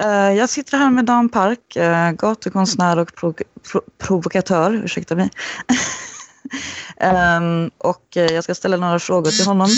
Eh, 0.00 0.32
jag 0.32 0.48
sitter 0.48 0.78
här 0.78 0.90
med 0.90 1.04
Dan 1.04 1.28
Park, 1.28 1.76
uh, 1.76 2.10
gatukonstnär 2.10 2.98
och 2.98 3.14
pro 3.14 3.32
pro 3.72 3.80
provokatör, 3.98 4.72
ursäkta 4.84 5.16
mig. 5.16 5.30
um, 7.38 7.70
och 7.78 8.16
uh, 8.16 8.22
jag 8.22 8.44
ska 8.44 8.54
ställa 8.54 8.76
några 8.76 8.98
frågor 8.98 9.30
till 9.30 9.46
honom 9.46 9.68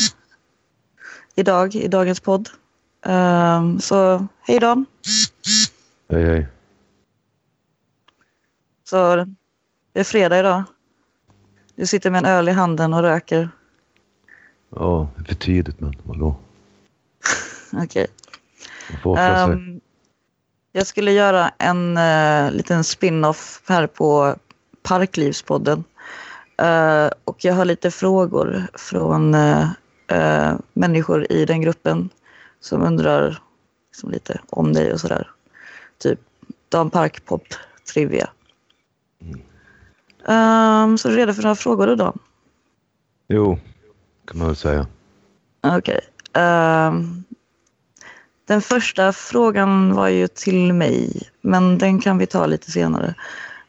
idag 1.35 1.75
i 1.75 1.89
dagens 1.89 2.21
podd. 2.21 2.49
Um, 3.07 3.81
så 3.81 4.27
hej 4.41 4.61
Dan. 4.61 4.87
Hej 6.11 6.25
hej. 6.25 6.47
Så 8.85 9.27
det 9.93 10.01
är 10.01 10.05
fredag 10.05 10.39
idag. 10.39 10.63
Du 11.77 11.87
sitter 11.87 12.11
med 12.11 12.19
en 12.19 12.31
öl 12.31 12.49
i 12.49 12.53
handen 12.53 12.95
och 12.95 13.03
röker. 13.03 13.51
Ja, 14.71 15.11
det 15.17 15.23
är 15.23 15.25
för 15.25 15.35
tidigt 15.35 15.81
men 15.81 15.95
vadå? 16.03 16.37
Okej. 17.73 17.85
Okay. 17.85 18.07
Man 18.91 19.01
får 19.01 19.11
offra 19.11 19.47
sig. 19.47 19.81
Jag 20.73 20.87
skulle 20.87 21.13
göra 21.13 21.51
en 21.59 21.99
uh, 21.99 22.53
liten 22.53 22.85
spin-off 22.85 23.63
här 23.67 23.87
på 23.87 24.37
Parklivspodden. 24.83 25.85
Uh, 26.63 27.11
och 27.25 27.45
jag 27.45 27.55
har 27.55 27.65
lite 27.65 27.91
frågor 27.91 28.67
från 28.75 29.35
uh, 29.35 30.55
människor 30.73 31.33
i 31.33 31.45
den 31.45 31.61
gruppen 31.61 32.09
som 32.61 32.83
undrar 32.83 33.43
liksom, 33.91 34.11
lite 34.11 34.41
om 34.51 34.73
dig 34.73 34.93
och 34.93 35.01
sådär. 35.01 35.31
Typ 35.99 36.21
Dan 36.69 36.91
Park 36.91 37.25
Pop 37.25 37.45
Trivia. 37.93 38.31
Mm. 39.21 39.41
Um, 40.25 40.99
så 40.99 41.09
är 41.09 41.13
du 41.13 41.19
redo 41.19 41.33
för 41.33 41.43
några 41.43 41.55
frågor 41.55 41.87
då? 41.87 41.95
Dan? 41.95 42.19
Jo, 43.29 43.59
kan 44.27 44.39
man 44.39 44.47
väl 44.47 44.57
säga. 44.57 44.87
Okej. 45.61 46.01
Okay. 46.33 46.43
Um, 46.43 47.25
den 48.45 48.63
första 48.63 49.13
frågan 49.13 49.95
var 49.95 50.09
ju 50.09 50.29
till 50.29 50.73
mig, 50.73 51.31
men 51.41 51.79
den 51.79 52.01
kan 52.01 52.19
vi 52.19 52.27
ta 52.27 52.47
lite 52.47 52.71
senare. 52.71 53.15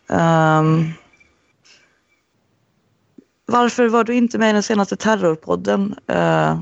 Um, 0.08 0.94
varför 3.46 3.88
var 3.88 4.04
du 4.04 4.14
inte 4.14 4.38
med 4.38 4.50
i 4.50 4.54
den 4.54 4.64
senaste 4.64 4.96
terrorpodden? 4.96 5.96
Uh, 6.12 6.62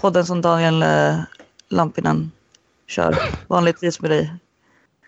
podden 0.00 0.26
som 0.26 0.40
Daniel 0.40 0.82
uh, 0.82 1.22
Lampinen 1.68 2.30
kör 2.86 3.16
vanligtvis 3.48 4.00
med 4.00 4.10
dig. 4.10 4.34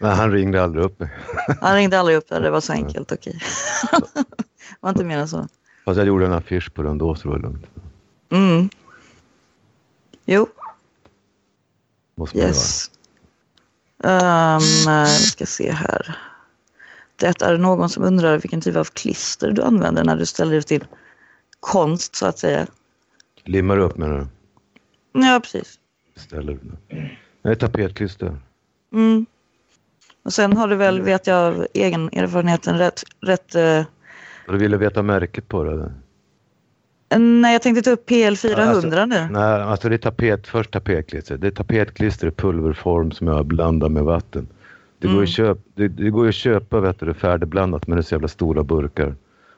Nej, 0.01 0.15
han 0.15 0.33
ringde 0.33 0.63
aldrig 0.63 0.85
upp 0.85 1.01
mig. 1.01 1.11
han 1.61 1.75
ringde 1.75 1.99
aldrig 1.99 2.17
upp, 2.17 2.29
det 2.29 2.51
var 2.51 2.61
så 2.61 2.73
enkelt, 2.73 3.13
okej. 3.13 3.41
Okay. 3.93 4.25
var 4.81 4.91
inte 4.91 5.05
mer 5.05 5.19
än 5.19 5.29
så. 5.29 5.49
Fast 5.85 5.99
jag 5.99 6.07
gjorde 6.07 6.27
en 6.27 6.33
affisch 6.33 6.75
på 6.75 6.83
den 6.83 6.99
då 6.99 7.15
så 7.15 7.23
det 7.23 7.29
var 7.29 7.39
lugnt. 7.39 7.67
Mm. 8.31 8.69
Jo, 10.25 10.47
Måste 12.17 12.39
Yes. 12.39 12.91
Um, 14.05 14.61
vi 15.05 15.07
ska 15.07 15.47
se 15.47 15.73
här. 15.73 16.19
Det 17.17 17.43
är 17.43 17.59
någon 17.59 17.89
som 17.89 18.05
undrar 18.05 18.39
vilken 18.39 18.61
typ 18.61 18.77
av 18.77 18.85
klister 18.85 19.51
du 19.51 19.63
använder 19.63 20.05
när 20.05 20.17
du 20.17 20.27
ställer 20.27 20.55
ut 20.55 20.67
till 20.67 20.85
konst 21.61 22.17
så 22.17 22.27
att 22.27 22.39
säga. 22.39 22.67
Limmar 23.45 23.79
upp 23.79 23.97
menar 23.97 24.19
du? 24.19 24.27
Ja, 25.21 25.41
precis. 25.43 25.79
Ställer 26.17 26.59
Det 27.43 27.51
är 27.51 27.55
tapetklister. 27.55 28.39
Mm. 28.93 29.27
Och 30.23 30.33
sen 30.33 30.57
har 30.57 30.69
du 30.69 30.77
väl, 30.77 31.03
vet 31.03 31.27
jag 31.27 31.37
av 31.37 31.67
egen 31.75 32.09
erfarenhet, 32.09 32.67
en 32.67 32.79
rätt... 32.79 33.03
rätt 33.21 33.57
uh... 33.57 33.85
Du 34.49 34.59
ville 34.59 34.77
veta 34.77 35.03
märket 35.03 35.49
på 35.49 35.65
det? 35.65 35.95
Nej, 37.09 37.53
jag 37.53 37.63
tänkte 37.63 37.83
ta 37.83 37.91
upp 37.91 38.11
PL400 38.11 38.57
alltså, 38.57 39.07
nu. 39.07 39.29
Nej, 39.31 39.63
alltså 39.63 39.89
det 39.89 39.95
är 39.95 39.99
tapet, 39.99 40.47
först 40.47 40.71
tapetklister. 40.71 41.37
Det 41.37 41.47
är 41.47 41.51
tapetklister 41.51 42.27
i 42.27 42.31
pulverform 42.31 43.11
som 43.11 43.27
jag 43.27 43.47
blandar 43.47 43.89
med 43.89 44.05
vatten. 44.05 44.47
Det, 44.99 45.07
mm. 45.07 45.17
går, 45.17 45.23
att 45.23 45.29
köpa, 45.29 45.61
det, 45.75 45.89
det 45.89 46.11
går 46.11 46.29
att 46.29 46.35
köpa 46.35 46.81
vet 46.81 47.01
du, 47.01 47.15
färdigblandat 47.15 47.87
men 47.87 47.97
det 47.97 48.01
är 48.01 48.03
så 48.03 48.15
jävla 48.15 48.29
stora 48.29 48.63
burkar. 48.63 49.15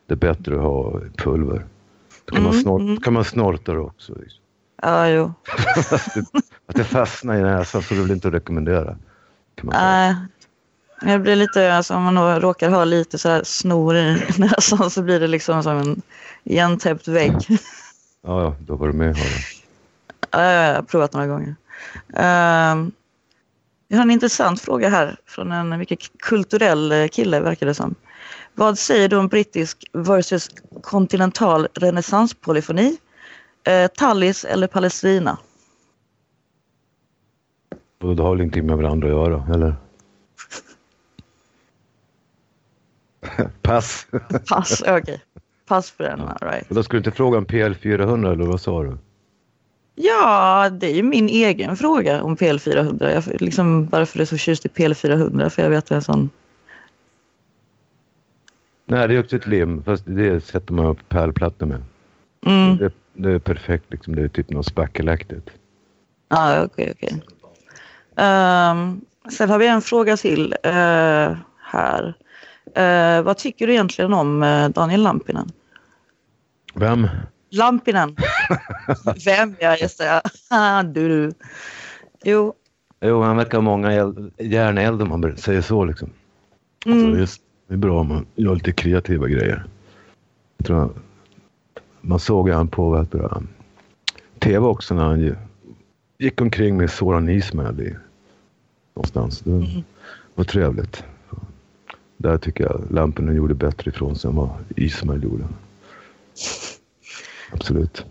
Det 0.07 0.15
är 0.15 0.17
bättre 0.17 0.55
att 0.55 0.61
ha 0.61 1.01
pulver. 1.17 1.65
Då 2.25 2.35
kan, 2.35 2.45
mm, 2.45 2.53
man, 2.53 2.63
snort, 2.63 2.81
mm. 2.81 3.01
kan 3.01 3.13
man 3.13 3.25
snorta 3.25 3.73
det 3.73 3.79
också. 3.79 4.13
Liksom. 4.21 4.41
Ja, 4.83 5.09
jo. 5.09 5.25
att, 5.91 6.15
det, 6.15 6.41
att 6.67 6.77
det 6.77 6.85
fastnar 6.85 7.37
i 7.37 7.43
näsan 7.43 7.83
så 7.83 7.95
det 7.95 8.01
vill 8.01 8.11
inte 8.11 8.31
rekommendera. 8.31 8.97
Nej, 9.63 10.17
det 11.01 11.19
blir 11.19 11.37
lite, 11.37 11.75
alltså, 11.75 11.95
om 11.95 12.03
man 12.03 12.41
råkar 12.41 12.71
ha 12.71 12.85
lite 12.85 13.19
så 13.19 13.29
här 13.29 13.43
snor 13.45 13.97
i 13.97 14.23
näsan 14.39 14.91
så 14.91 15.03
blir 15.03 15.21
det 15.21 15.27
liksom 15.27 15.63
som 15.63 15.79
en 15.79 16.03
igentäppt 16.45 17.09
vägg. 17.09 17.37
Ja, 18.23 18.43
ja, 18.43 18.57
då 18.61 18.77
var 18.77 18.87
du 18.87 18.93
med 18.93 19.17
Harald. 19.17 19.33
Ja, 20.31 20.43
jag 20.43 20.75
har 20.75 20.83
provat 20.83 21.13
några 21.13 21.27
gånger. 21.27 21.57
Uh, 22.17 22.89
jag 23.89 23.97
har 23.97 24.03
en 24.03 24.11
intressant 24.11 24.61
fråga 24.61 24.89
här 24.89 25.17
från 25.27 25.53
en 25.53 25.79
mycket 25.79 25.99
kulturell 26.19 27.09
kille 27.09 27.41
verkar 27.41 27.67
det 27.67 27.75
som. 27.75 27.95
Vad 28.55 28.79
säger 28.79 29.09
du 29.09 29.17
om 29.17 29.29
brittisk 29.29 29.85
versus 29.93 30.51
kontinental 30.83 31.69
renässanspolyfoni? 31.75 32.97
Uh, 33.69 33.87
Tallis 33.97 34.45
eller 34.45 34.67
Palestina? 34.67 35.39
Och 38.03 38.17
det 38.17 38.23
har 38.23 38.31
väl 38.31 38.41
ingenting 38.41 38.67
med 38.67 38.77
varandra 38.77 39.09
att 39.09 39.15
göra, 39.15 39.55
eller? 39.55 39.77
Pass. 43.63 44.07
Pass, 44.49 44.83
okej. 44.87 45.01
Okay. 45.01 45.19
Pass 45.67 45.91
på 45.91 46.03
den, 46.03 46.21
ja. 46.41 46.49
right. 46.49 46.69
Då 46.69 46.83
skulle 46.83 47.01
du 47.01 47.09
inte 47.09 47.17
fråga 47.17 47.39
om 47.39 47.47
PL400 47.47 48.33
eller 48.33 48.45
vad 48.45 48.61
sa 48.61 48.83
du? 48.83 48.99
Ja, 49.95 50.71
det 50.71 50.87
är 50.87 50.95
ju 50.95 51.03
min 51.03 51.29
egen 51.29 51.77
fråga 51.77 52.23
om 52.23 52.37
PL400. 52.37 53.11
Jag, 53.11 53.41
liksom, 53.41 53.87
varför 53.87 54.21
är 54.21 54.25
så 54.25 54.29
förtjust 54.29 54.67
i 54.67 54.69
PL400? 54.69 55.49
För 55.49 55.63
jag 55.63 55.71
vet 55.71 55.79
att 55.79 55.87
det 55.87 55.95
är 55.95 55.97
en 55.97 56.03
sån... 56.03 56.31
Nej, 58.87 59.09
det 59.09 59.15
är 59.15 59.21
också 59.21 59.37
ett 59.37 59.47
lim, 59.47 59.83
fast 59.83 60.05
det 60.07 60.45
sätter 60.45 60.73
man 60.73 60.87
upp 60.87 61.09
pärlplattor 61.09 61.67
med. 61.67 61.83
Mm. 62.47 62.77
Det, 62.77 62.93
det, 63.13 63.31
är 63.31 63.39
perfekt, 63.39 63.85
liksom. 63.89 64.17
det 64.17 64.23
är 64.23 64.29
typ 64.29 64.51
något 64.51 64.67
spackelaktigt. 64.67 65.51
Ja, 66.29 66.65
okej, 66.65 66.65
okay, 66.65 66.93
okej. 66.93 67.23
Okay. 67.23 67.35
Um, 68.17 68.25
ehm, 68.25 69.01
sen 69.31 69.51
har 69.51 69.59
vi 69.59 69.67
en 69.67 69.83
fråga 69.83 70.17
till 70.17 70.55
uh, 70.67 71.37
här. 71.59 72.15
Uh, 72.79 73.23
vad 73.23 73.37
tycker 73.39 73.67
du 73.67 73.73
egentligen 73.73 74.13
om 74.13 74.43
uh, 74.43 74.69
Daniel 74.69 75.03
Lampinen? 75.03 75.49
Vem? 76.75 77.09
Lampinen. 77.51 78.17
Vem, 79.25 79.57
ja 79.61 79.77
just 79.77 79.99
det. 79.99 80.23
Ja. 80.51 80.83
du, 80.83 81.09
du. 81.09 81.33
Jo. 82.23 82.55
Jo, 83.01 83.23
han 83.23 83.37
verkar 83.37 83.59
ha 83.59 83.63
många 83.63 84.13
järneld 84.39 85.03
om 85.03 85.09
man 85.09 85.37
säger 85.37 85.61
så 85.61 85.85
liksom. 85.85 86.11
Mm. 86.87 86.99
Alltså, 86.99 87.21
just, 87.21 87.43
det 87.69 87.75
är 87.75 87.79
bra 87.79 88.01
om 88.01 88.09
man 88.09 88.27
gör 88.35 88.55
lite 88.55 88.73
kreativa 88.73 89.27
grejer. 89.27 89.65
Jag 90.57 90.67
tror 90.67 90.91
man 92.01 92.19
såg 92.19 92.51
han 92.51 92.69
på 92.69 92.91
vet 92.91 93.13
du, 93.13 93.29
tv 94.39 94.67
också 94.67 94.95
när 94.95 95.05
han 95.05 95.37
gick 96.19 96.41
omkring 96.41 96.77
med 96.77 96.91
Soran 96.91 97.29
Ismail 97.29 97.97
någonstans. 98.95 99.41
Det 99.41 99.51
mm. 99.51 99.85
var 100.35 100.45
trevligt. 100.45 101.05
Där 102.19 102.39
tycker 102.39 102.65
jag 102.65 102.85
Lampinen 102.91 103.37
gjorde 103.37 103.55
bättre 103.55 103.91
ifrån 103.91 104.17
sig 104.17 104.29
än 104.31 104.37
vad 104.37 104.51
Ismail 104.77 105.23
gjorde. 105.23 105.45
Absolut. 107.53 108.07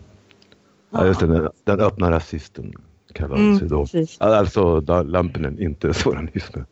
Ja, 0.90 1.06
just 1.06 1.20
den, 1.20 1.48
den 1.64 1.80
öppna 1.80 2.10
rasisten 2.10 2.72
kallades 3.14 3.40
mm, 3.60 3.68
då. 3.68 3.82
Precis. 3.82 4.20
Alltså 4.20 4.80
Lampinen, 5.02 5.62
inte 5.62 5.94
Soran 5.94 6.30
Ismail. 6.34 6.64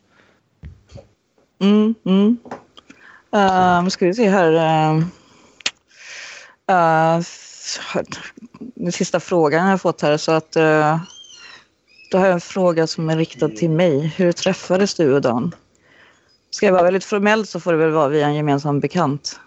Mm, 1.59 1.95
mm. 2.03 2.37
Uh, 3.35 3.89
ska 3.89 4.05
vi 4.05 4.13
se 4.13 4.29
här. 4.29 4.51
Uh, 4.51 4.97
uh, 6.71 7.23
den 8.75 8.91
sista 8.91 9.19
frågan 9.19 9.63
jag 9.65 9.71
har 9.71 9.77
fått 9.77 10.01
här 10.01 10.17
så 10.17 10.31
att 10.31 10.57
uh, 10.57 10.97
då 12.11 12.17
har 12.17 12.25
jag 12.25 12.33
en 12.33 12.41
fråga 12.41 12.87
som 12.87 13.09
är 13.09 13.17
riktad 13.17 13.49
till 13.49 13.69
mig. 13.69 14.13
Hur 14.17 14.31
träffades 14.31 14.95
du 14.95 15.13
och 15.13 15.21
Dan? 15.21 15.55
Ska 16.49 16.65
jag 16.65 16.73
vara 16.73 16.83
väldigt 16.83 17.03
formell 17.03 17.45
så 17.45 17.59
får 17.59 17.71
det 17.71 17.77
väl 17.77 17.91
vara 17.91 18.07
via 18.07 18.27
en 18.27 18.35
gemensam 18.35 18.79
bekant. 18.79 19.39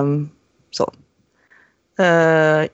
um, 0.00 0.30
så. 0.70 0.92
Uh, 2.00 2.66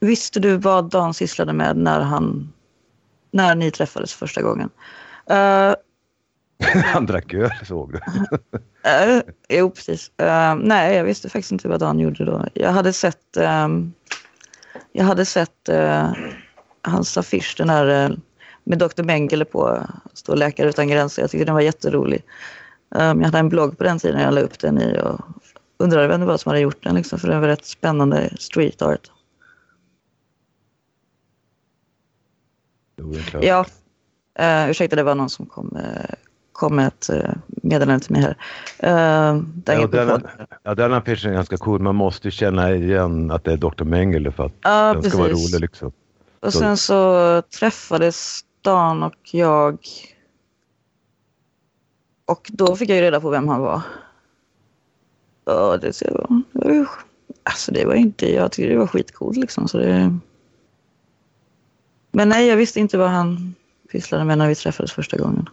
visste 0.00 0.40
du 0.40 0.56
vad 0.56 0.90
Dan 0.90 1.14
sysslade 1.14 1.52
med 1.52 1.76
när, 1.76 2.00
han, 2.00 2.52
när 3.30 3.54
ni 3.54 3.70
träffades 3.70 4.14
första 4.14 4.42
gången? 4.42 4.70
Uh, 5.30 5.74
han 6.84 7.06
drack 7.06 7.34
öl 7.34 7.50
såg 7.64 7.92
du. 7.92 7.98
uh, 7.98 9.22
jo, 9.48 9.70
precis. 9.70 10.10
Uh, 10.22 10.54
nej, 10.54 10.96
jag 10.96 11.04
visste 11.04 11.28
faktiskt 11.28 11.52
inte 11.52 11.68
vad 11.68 11.80
Dan 11.80 11.98
gjorde 11.98 12.24
då. 12.24 12.46
Jag 12.54 12.70
hade 12.70 12.92
sett, 12.92 13.36
um, 13.36 13.92
jag 14.92 15.04
hade 15.04 15.24
sett 15.24 15.68
uh, 15.70 16.12
hans 16.82 17.16
affisch, 17.16 17.54
den 17.58 17.70
här 17.70 18.16
med 18.66 18.78
Dr. 18.78 19.02
Mengele 19.02 19.44
på, 19.44 19.86
stå 20.12 20.34
Läkare 20.34 20.68
utan 20.68 20.88
gränser. 20.88 21.22
Jag 21.22 21.30
tyckte 21.30 21.44
den 21.44 21.54
var 21.54 21.60
jätterolig. 21.60 22.22
Um, 22.88 23.20
jag 23.20 23.24
hade 23.24 23.38
en 23.38 23.48
blogg 23.48 23.78
på 23.78 23.84
den 23.84 23.98
tiden 23.98 24.20
jag 24.20 24.34
la 24.34 24.40
upp 24.40 24.58
den 24.58 24.80
i 24.80 24.98
och 24.98 25.20
undrade 25.78 26.08
vem 26.08 26.20
det 26.20 26.26
var 26.26 26.36
som 26.36 26.50
hade 26.50 26.60
gjort 26.60 26.82
den 26.82 26.94
liksom, 26.94 27.18
för 27.18 27.28
den 27.28 27.40
var 27.40 27.48
rätt 27.48 27.64
spännande 27.64 28.30
street 28.38 28.82
art. 28.82 29.10
Ja, 33.40 33.66
uh, 34.40 34.70
ursäkta 34.70 34.96
det 34.96 35.02
var 35.02 35.14
någon 35.14 35.30
som 35.30 35.46
kom, 35.46 35.76
uh, 35.76 36.14
kom 36.52 36.76
med 36.76 36.86
ett 36.86 37.10
uh, 37.12 37.30
meddelande 37.46 38.04
till 38.04 38.12
mig 38.12 38.22
här. 38.22 38.36
Uh, 38.82 39.42
ja, 39.64 39.86
den, 39.86 40.22
ja, 40.62 40.74
den 40.74 40.92
affischen 40.92 41.30
är 41.30 41.34
ganska 41.34 41.56
cool. 41.56 41.80
Man 41.80 41.94
måste 41.94 42.30
känna 42.30 42.74
igen 42.74 43.30
att 43.30 43.44
det 43.44 43.52
är 43.52 43.56
Dr. 43.56 43.84
Mengele 43.84 44.32
för 44.32 44.46
att 44.46 44.52
ja, 44.62 44.92
den 44.92 45.02
ska 45.02 45.18
vara 45.18 45.28
rolig. 45.28 45.60
Liksom. 45.60 45.92
Och 46.40 46.52
sen 46.52 46.76
så 46.76 47.42
träffades 47.58 48.40
Dan 48.66 49.02
och 49.02 49.14
jag 49.34 49.78
och 52.24 52.50
då 52.52 52.76
fick 52.76 52.90
jag 52.90 52.96
ju 52.96 53.02
reda 53.02 53.20
på 53.20 53.30
vem 53.30 53.48
han 53.48 53.60
var. 53.60 53.82
Ja, 55.44 55.76
det, 55.76 56.02
var, 56.02 56.42
det 56.52 56.78
var 56.78 56.88
alltså 57.42 57.72
det 57.72 57.84
var 57.84 57.94
inte, 57.94 58.32
jag 58.32 58.52
tyckte 58.52 58.72
det 58.72 58.78
var 58.78 58.86
skitcoolt 58.86 59.36
liksom. 59.36 59.68
Så 59.68 59.78
det... 59.78 60.18
Men 62.12 62.28
nej, 62.28 62.46
jag 62.46 62.56
visste 62.56 62.80
inte 62.80 62.98
vad 62.98 63.10
han 63.10 63.54
pysslade 63.92 64.24
med 64.24 64.38
när 64.38 64.48
vi 64.48 64.54
träffades 64.54 64.92
första 64.92 65.16
gången. 65.16 65.48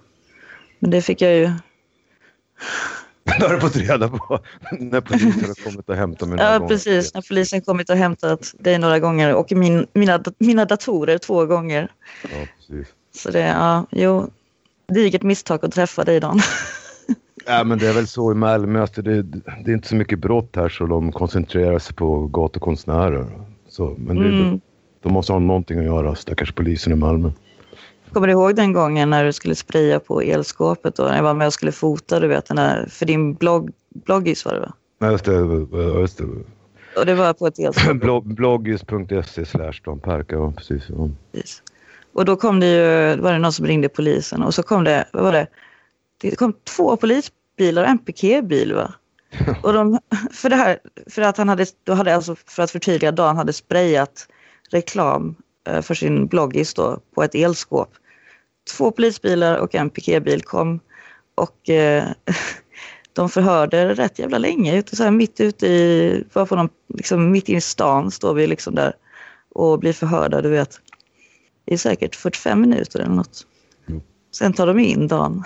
Men 0.80 0.92
det 0.92 1.01
fick 1.01 1.21
jag 1.21 1.36
ju. 1.36 1.51
Det 3.24 3.48
har 3.48 3.54
du 3.54 3.60
fått 3.60 3.75
reda 3.75 4.10
på 4.10 4.39
när 4.71 5.01
polisen 5.01 5.31
har 5.31 5.63
kommit 5.63 5.89
och 5.89 5.95
hämtat 5.95 6.30
mig 6.30 6.39
Ja, 6.39 6.57
gånger. 6.57 6.68
precis. 6.68 7.13
När 7.13 7.21
polisen 7.21 7.62
kommit 7.62 7.89
och 7.89 7.95
hämtat 7.95 8.54
dig 8.60 8.80
några 8.80 9.00
gånger 9.00 9.33
och 9.36 9.51
min, 9.51 9.88
mina, 9.94 10.24
mina 10.38 10.65
datorer 10.65 11.18
två 11.18 11.45
gånger. 11.45 11.92
Ja, 12.24 12.48
precis. 12.57 12.94
Så 13.15 13.31
det, 13.31 13.39
ja, 13.39 13.86
jo, 13.92 14.30
digert 14.88 15.24
misstag 15.24 15.65
att 15.65 15.71
träffa 15.71 16.04
dig 16.04 16.19
Dan. 16.19 16.39
Ja, 17.45 17.63
men 17.63 17.77
det 17.80 17.88
är 17.88 17.94
väl 17.94 18.07
så 18.07 18.31
i 18.31 18.36
Malmö 18.36 18.83
att 18.83 18.95
det, 18.95 19.21
det 19.21 19.71
är 19.71 19.74
inte 19.74 19.88
så 19.88 19.95
mycket 19.95 20.19
brott 20.19 20.56
här 20.56 20.69
så 20.69 20.86
de 20.86 21.12
koncentrerar 21.12 21.80
sig 21.80 21.95
på 21.95 22.27
gatukonstnärer. 22.27 23.25
Så, 23.68 23.95
men 23.98 24.15
det, 24.15 24.27
mm. 24.27 24.62
de 25.01 25.13
måste 25.13 25.33
ha 25.33 25.39
någonting 25.39 25.80
att 25.80 25.86
göra, 25.86 26.15
stackars 26.15 26.51
polisen 26.51 26.94
i 26.94 26.95
Malmö. 26.95 27.31
Kommer 28.12 28.27
du 28.27 28.33
ihåg 28.33 28.56
den 28.56 28.74
gången 28.74 29.10
när 29.10 29.25
du 29.25 29.33
skulle 29.33 29.56
spraya 29.56 30.00
på 30.00 30.21
elskåpet 30.21 31.00
och 31.00 31.07
när 31.07 31.15
jag 31.15 31.24
var 31.24 31.33
med 31.33 31.48
och 31.48 31.54
skulle 31.54 31.71
fota, 31.71 32.19
du 32.19 32.27
vet 32.27 32.45
den 32.45 32.57
där, 32.57 32.88
för 32.89 33.06
din 33.06 33.33
blogg, 33.33 33.71
bloggis 33.89 34.45
var 34.45 34.54
det 34.54 34.60
va? 34.60 34.74
Nej, 35.00 35.12
just 35.12 35.25
det. 35.25 35.33
Just 36.00 36.18
det. 36.18 36.24
Och 37.00 37.06
det 37.06 37.13
var 37.15 37.33
på 37.33 37.48
ett 37.48 37.60
elskåp? 37.60 37.98
Blog, 38.01 38.36
bloggis.se 38.36 39.45
slash 39.45 39.98
Perka, 40.04 40.36
ja 40.36 40.54
precis. 40.57 40.83
Ja. 40.89 41.10
precis. 41.33 41.63
Och 42.13 42.25
då 42.25 42.36
kom 42.36 42.60
det 42.60 42.68
ju, 42.68 43.15
var 43.21 43.31
det 43.31 43.39
någon 43.39 43.54
som 43.54 43.65
ringde 43.65 43.89
polisen 43.89 44.44
och 44.44 44.54
så 44.54 44.63
kom 44.63 44.83
det, 44.83 45.06
vad 45.13 45.24
var 45.24 45.31
det? 45.31 45.48
Det 46.18 46.36
kom 46.36 46.54
två 46.63 46.98
polisbilar 46.98 47.83
och 47.83 47.89
en 47.89 47.98
piketbil 47.98 48.74
va? 48.74 48.94
Och 49.63 49.74
de, 49.74 50.00
för, 50.31 50.50
det 50.50 50.56
här, 50.56 50.80
för 51.10 51.21
att 51.21 51.38
han 51.38 51.50
hade, 51.50 51.65
då 51.83 51.94
hade 51.94 52.15
alltså, 52.15 52.36
för 52.36 52.63
att 52.63 52.71
förtydliga, 52.71 53.12
Dan 53.12 53.38
hade 53.38 53.54
sprayat 53.54 54.27
reklam 54.69 55.36
eh, 55.68 55.81
för 55.81 55.95
sin 55.95 56.27
bloggis 56.27 56.74
då 56.74 57.00
på 57.15 57.24
ett 57.24 57.36
elskåp. 57.36 57.89
Två 58.77 58.92
polisbilar 58.92 59.57
och 59.57 59.75
en 59.75 59.89
piketbil 59.89 60.42
kom 60.42 60.80
och 61.36 61.69
eh, 61.69 62.04
de 63.13 63.30
förhörde 63.30 63.94
rätt 63.94 64.19
jävla 64.19 64.38
länge. 64.38 64.83
Så 64.94 65.04
här, 65.04 65.12
mitt 65.12 65.39
ute 65.39 65.68
i, 65.68 66.24
bara 66.33 66.45
på 66.45 66.56
någon, 66.56 66.69
liksom, 66.94 67.31
mitt 67.31 67.50
i 67.50 67.62
stan 67.62 68.12
står 68.12 68.33
vi 68.33 68.48
liksom 68.48 68.75
där 68.75 68.94
och 69.54 69.80
blir 69.80 69.94
förhörda, 69.94 70.42
du 70.42 70.50
vet. 70.50 70.80
Det 71.65 71.74
är 71.74 71.77
säkert 71.77 72.15
45 72.15 72.62
minuter 72.62 73.00
eller 73.00 73.15
något. 73.15 73.48
Mm. 73.89 74.01
Sen 74.31 74.54
tar 74.54 74.68
de 74.68 74.80
in 74.80 75.07
Dan. 75.07 75.44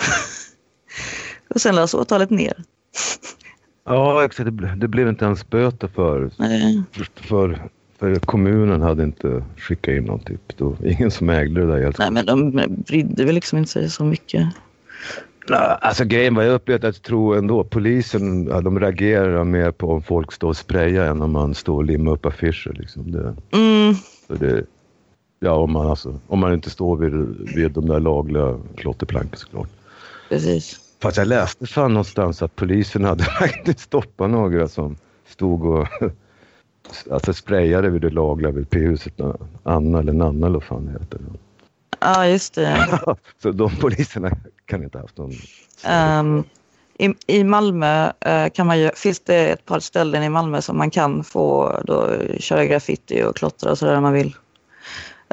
och 1.47 1.61
sen 1.61 1.75
lades 1.75 1.93
åtalet 1.93 2.29
ner. 2.29 2.63
Ja, 3.85 4.25
exakt. 4.25 4.57
Det, 4.57 4.75
det 4.75 4.87
blev 4.87 5.07
inte 5.07 5.25
ens 5.25 5.49
böter 5.49 5.87
för, 5.87 6.31
för, 7.15 7.69
för 7.99 8.15
kommunen 8.15 8.81
hade 8.81 9.03
inte 9.03 9.43
skickat 9.57 9.93
in 9.93 10.03
någon 10.03 10.19
typ. 10.19 10.57
Då, 10.57 10.77
ingen 10.85 11.11
som 11.11 11.29
ägde 11.29 11.61
det 11.61 11.67
där 11.67 11.83
helt 11.83 11.97
Nej, 11.97 12.11
men 12.11 12.25
de 12.25 12.51
brydde 12.87 13.25
väl 13.25 13.35
liksom 13.35 13.57
inte 13.57 13.71
sig 13.71 13.89
så 13.89 14.03
mycket. 14.03 14.47
Alltså 15.49 16.05
grejen 16.05 16.35
var 16.35 16.43
jag 16.43 16.53
upplevde 16.53 16.87
att 16.87 17.03
tror 17.03 17.37
ändå 17.37 17.63
polisen 17.63 18.45
de 18.45 18.79
reagerar 18.79 19.43
mer 19.43 19.71
på 19.71 19.91
om 19.91 20.03
folk 20.03 20.31
står 20.31 20.47
och 20.47 20.57
sprayar 20.57 21.05
än 21.05 21.21
om 21.21 21.31
man 21.31 21.55
står 21.55 21.75
och 21.75 21.85
limmar 21.85 22.11
upp 22.11 22.25
affischer. 22.25 22.73
Liksom. 22.73 23.11
Det, 23.11 23.35
mm. 23.57 23.95
det, 24.27 24.65
ja, 25.39 25.51
om 25.51 25.71
man, 25.71 25.87
alltså, 25.87 26.19
om 26.27 26.39
man 26.39 26.53
inte 26.53 26.69
står 26.69 26.97
vid, 26.97 27.13
vid 27.55 27.71
de 27.71 27.85
där 27.85 27.99
lagliga 27.99 28.59
klotterplanken 28.75 29.39
såklart. 29.39 29.69
Precis. 30.29 30.79
Fast 31.01 31.17
jag 31.17 31.27
läste 31.27 31.67
fan 31.67 31.93
någonstans 31.93 32.41
att 32.41 32.55
polisen 32.55 33.03
hade 33.03 33.23
faktiskt 33.39 33.79
stoppat 33.79 34.29
några 34.29 34.67
som 34.67 34.97
stod 35.27 35.65
och 35.65 35.87
alltså 37.11 37.33
sprayade 37.33 37.89
vid 37.89 38.01
det 38.01 38.09
lagliga 38.09 38.51
vid 38.51 38.69
P-huset. 38.69 39.13
Anna 39.63 39.99
eller 39.99 40.13
Nanna 40.13 40.47
eller 40.47 40.59
vad 40.59 40.63
fan 40.63 40.85
det 40.85 40.91
heter. 40.91 41.19
Ja, 41.99 42.27
just 42.27 42.53
det. 42.53 42.99
så 43.41 43.51
de 43.51 43.75
poliserna 43.75 44.31
kan 44.65 44.83
inte 44.83 44.97
ha 44.97 45.03
haft 45.03 45.17
någon... 45.17 45.31
Um, 45.89 46.43
i, 46.99 47.13
I 47.27 47.43
Malmö 47.43 48.07
uh, 48.07 48.49
kan 48.53 48.67
man 48.67 48.79
ju, 48.79 48.91
finns 48.95 49.19
det 49.19 49.49
ett 49.49 49.65
par 49.65 49.79
ställen 49.79 50.23
i 50.23 50.29
Malmö 50.29 50.61
som 50.61 50.77
man 50.77 50.89
kan 50.89 51.23
få 51.23 51.79
då, 51.85 52.13
köra 52.39 52.65
graffiti 52.65 53.23
och 53.23 53.35
klottra 53.35 53.71
och 53.71 53.77
sådär 53.77 53.95
om 53.95 54.03
man 54.03 54.13
vill. 54.13 54.35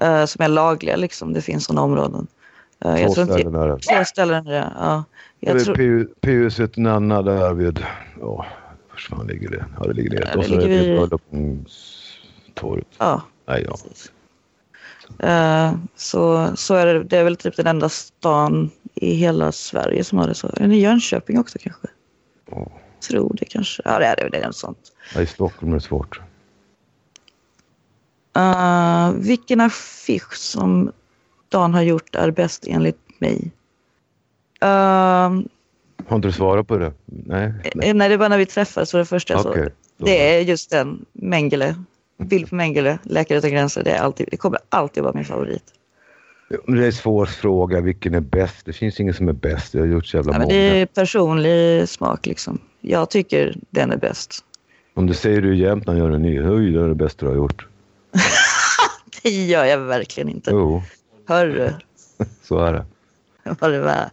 Uh, 0.02 0.24
som 0.24 0.44
är 0.44 0.48
lagliga 0.48 0.96
liksom, 0.96 1.32
det 1.32 1.40
finns 1.40 1.64
sådana 1.64 1.82
områden. 1.82 2.26
Uh, 2.84 2.96
Två 2.96 3.12
ställen 3.12 3.54
är 3.54 3.68
det. 3.68 3.78
Två 3.78 4.04
ställen 4.04 4.46
är 4.46 4.52
det, 4.52 4.72
ja. 4.78 5.04
Jag 5.40 5.56
det 5.56 5.64
tror... 5.64 6.08
P-huset 6.20 6.76
Nanna 6.76 7.22
där 7.22 7.54
vid, 7.54 7.84
ja, 8.20 8.46
var 8.90 8.96
fan 8.96 9.26
ligger 9.26 9.50
det? 9.50 9.64
Ja, 9.78 9.86
det 9.86 9.92
ligger 9.92 10.10
nere. 10.10 10.28
Ja, 10.32 10.38
och 10.38 10.44
så 10.44 10.54
är 10.54 10.58
det 10.58 10.66
vid 10.66 10.96
Bröllopstorget. 10.98 12.88
Ja, 12.98 13.22
Nej, 13.46 13.66
ja. 13.68 13.76
Uh, 15.24 15.74
så, 15.96 16.50
så 16.56 16.74
är 16.74 16.86
det, 16.86 17.04
det 17.04 17.18
är 17.18 17.24
väl 17.24 17.36
typ 17.36 17.56
den 17.56 17.66
enda 17.66 17.88
stan 17.88 18.70
i 18.94 19.14
hela 19.14 19.52
Sverige 19.52 20.04
som 20.04 20.18
har 20.18 20.28
det 20.28 20.34
så. 20.34 20.48
Eller 20.48 20.74
Jönköping 20.74 21.38
också 21.38 21.58
kanske? 21.60 21.88
Oh. 22.50 22.68
Tror 23.08 23.36
det 23.40 23.44
kanske. 23.44 23.82
Ja, 23.84 23.98
det 23.98 24.04
är 24.04 24.16
det. 24.16 24.28
Det 24.28 24.38
är 24.38 24.46
något 24.46 24.56
sånt. 24.56 24.78
Ja, 25.14 25.20
I 25.20 25.26
Stockholm 25.26 25.72
är 25.72 25.76
det 25.76 25.80
svårt. 25.80 26.20
Uh, 28.38 29.12
vilken 29.12 29.60
affisch 29.60 30.36
som 30.36 30.92
Dan 31.48 31.74
har 31.74 31.82
gjort 31.82 32.14
är 32.14 32.30
bäst 32.30 32.64
enligt 32.66 33.20
mig? 33.20 33.50
Uh, 34.64 35.42
har 36.06 36.16
inte 36.16 36.28
du 36.28 36.32
svarat 36.32 36.68
på 36.68 36.78
det? 36.78 36.92
Nej. 37.04 37.52
Nej, 37.74 37.94
nej 37.94 38.08
det 38.08 38.16
var 38.16 38.28
när 38.28 38.38
vi 38.38 38.46
träffades 38.46 38.90
för 38.90 38.98
det 38.98 39.04
första. 39.04 39.40
Okay. 39.40 39.68
Så 39.98 40.04
det 40.04 40.34
är 40.34 40.40
just 40.40 40.70
den, 40.70 41.04
Mengele. 41.12 41.74
Bild 42.18 42.48
på 42.48 42.54
Mengele, 42.54 42.98
Läkare 43.02 43.38
utan 43.38 43.50
gränser. 43.50 43.84
Det, 43.84 43.90
är 43.90 44.00
alltid, 44.00 44.28
det 44.30 44.36
kommer 44.36 44.58
alltid 44.68 45.02
vara 45.02 45.12
min 45.12 45.24
favorit. 45.24 45.64
Det 46.48 46.82
är 46.82 46.86
en 46.86 46.92
svår 46.92 47.26
fråga, 47.26 47.80
vilken 47.80 48.14
är 48.14 48.20
bäst? 48.20 48.66
Det 48.66 48.72
finns 48.72 49.00
ingen 49.00 49.14
som 49.14 49.28
är 49.28 49.32
bäst. 49.32 49.74
Jag 49.74 49.82
har 49.82 49.86
gjort 49.86 50.06
så 50.06 50.16
jävla 50.16 50.32
ja, 50.32 50.38
många. 50.38 50.54
Det 50.54 50.80
är 50.80 50.86
personlig 50.86 51.88
smak 51.88 52.26
liksom. 52.26 52.58
Jag 52.80 53.10
tycker 53.10 53.56
den 53.70 53.92
är 53.92 53.96
bäst. 53.96 54.44
Om 54.94 55.06
du 55.06 55.14
säger 55.14 55.42
du 55.42 55.56
jämt 55.56 55.86
när 55.86 55.94
jag 55.94 56.06
gör 56.06 56.10
en 56.10 56.22
ny, 56.22 56.38
det 56.72 56.80
är 56.80 56.88
det 56.88 56.94
bästa 56.94 57.26
du 57.26 57.30
har 57.30 57.36
gjort. 57.36 57.66
det 59.22 59.30
gör 59.30 59.64
jag 59.64 59.78
verkligen 59.78 60.28
inte. 60.28 60.50
Jo. 60.50 60.82
Hörru. 61.26 61.70
så 62.42 62.58
är 62.58 62.72
det. 62.72 62.86
Vad 63.60 63.70
det 63.70 63.80
var. 63.80 64.10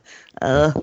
Uh. 0.50 0.77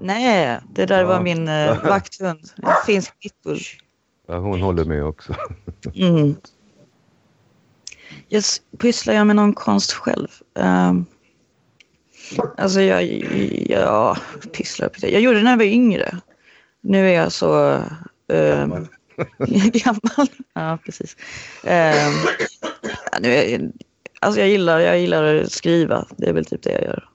Nej, 0.00 0.60
det 0.72 0.86
där 0.86 1.00
ja. 1.00 1.06
var 1.06 1.20
min 1.20 1.48
uh, 1.48 1.84
vakthund. 1.84 2.50
En 2.62 2.72
finsk 2.86 3.20
pitbull. 3.20 3.60
Ja, 4.28 4.38
hon 4.38 4.62
håller 4.62 4.84
med 4.84 5.04
också. 5.04 5.34
mm. 5.94 6.36
Yes, 8.28 8.62
pysslar 8.78 9.14
jag 9.14 9.26
med 9.26 9.36
någon 9.36 9.54
konst 9.54 9.92
själv? 9.92 10.28
Um, 10.54 11.06
alltså 12.56 12.80
jag, 12.80 13.04
ja, 13.68 14.16
pysslar, 14.52 14.88
pysslar. 14.88 15.10
Jag 15.10 15.20
gjorde 15.20 15.36
det 15.36 15.42
när 15.42 15.50
jag 15.50 15.58
var 15.58 15.64
yngre. 15.64 16.20
Nu 16.80 17.08
är 17.08 17.12
jag 17.12 17.32
så 17.32 17.80
um, 18.28 18.88
gammal. 19.72 20.28
Ja, 20.54 20.78
precis. 20.84 21.16
Um, 21.62 21.70
ja, 23.12 23.18
nu 23.20 23.28
är, 23.28 23.70
alltså 24.20 24.40
jag, 24.40 24.48
gillar, 24.48 24.80
jag 24.80 25.00
gillar 25.00 25.34
att 25.34 25.52
skriva. 25.52 26.06
Det 26.16 26.26
är 26.26 26.32
väl 26.32 26.44
typ 26.44 26.62
det 26.62 26.72
jag 26.72 26.82
gör. 26.82 27.08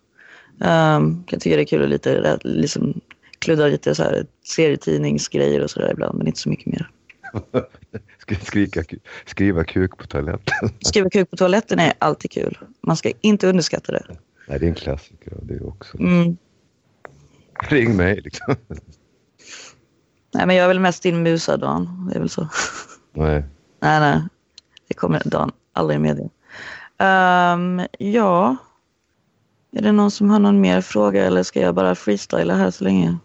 Um, 0.98 1.24
jag 1.29 1.41
tycker 1.41 1.58
det 1.58 1.63
är 1.63 1.65
kul 1.65 1.84
att 1.84 1.89
lite, 1.89 2.39
liksom, 2.43 3.01
kludda 3.39 3.67
lite 3.67 3.96
så 3.96 4.03
här, 4.03 4.25
serietidningsgrejer 4.43 5.62
och 5.62 5.70
sådär 5.70 5.91
ibland, 5.91 6.17
men 6.17 6.27
inte 6.27 6.39
så 6.39 6.50
mycket 6.50 6.65
mer. 6.65 6.89
Skrika, 8.41 8.84
skriva 9.25 9.63
kuk 9.63 9.98
på 9.98 10.08
toaletten. 10.08 10.70
Skriva 10.79 11.10
kuk 11.10 11.29
på 11.29 11.38
toaletten 11.38 11.79
är 11.79 11.93
alltid 12.00 12.31
kul. 12.31 12.58
Man 12.81 12.98
ska 12.98 13.12
inte 13.22 13.48
underskatta 13.48 13.91
det. 13.91 14.05
Nej, 14.48 14.60
det 14.60 14.65
är 14.65 14.70
en 14.70 14.75
klassiker. 14.75 15.34
Det 15.41 15.53
är 15.53 15.67
också. 15.67 16.00
Mm. 16.00 16.38
Ring 17.70 17.96
mig 17.96 18.22
liksom. 18.22 18.55
Nej, 20.34 20.46
men 20.46 20.56
jag 20.56 20.64
är 20.64 20.68
väl 20.68 20.80
mest 20.80 21.04
din 21.04 21.24
musa, 21.24 21.58
Dan. 21.58 22.10
Det 22.10 22.16
är 22.16 22.20
väl 22.20 22.30
så. 22.30 22.48
Nej. 23.14 23.46
nej, 23.80 24.00
nej. 24.00 24.22
Det 24.88 24.94
kommer 24.94 25.22
Dan 25.26 25.52
aldrig 25.74 26.00
medge. 26.00 26.30
Um, 26.98 27.88
ja. 28.00 28.56
Är 29.72 29.82
det 29.82 29.92
någon 29.92 30.12
som 30.12 30.30
har 30.30 30.40
någon 30.40 30.62
mer 30.62 30.82
fråga 30.82 31.26
eller 31.26 31.44
ska 31.44 31.62
jag 31.62 31.76
bara 31.76 31.96
freestyla 31.96 32.56
här 32.56 32.72
så 32.72 32.84
länge? 32.84 33.18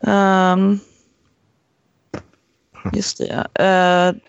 Um, 0.00 0.80
Just 2.92 3.18
det. 3.18 3.46
Uh, 3.60 4.20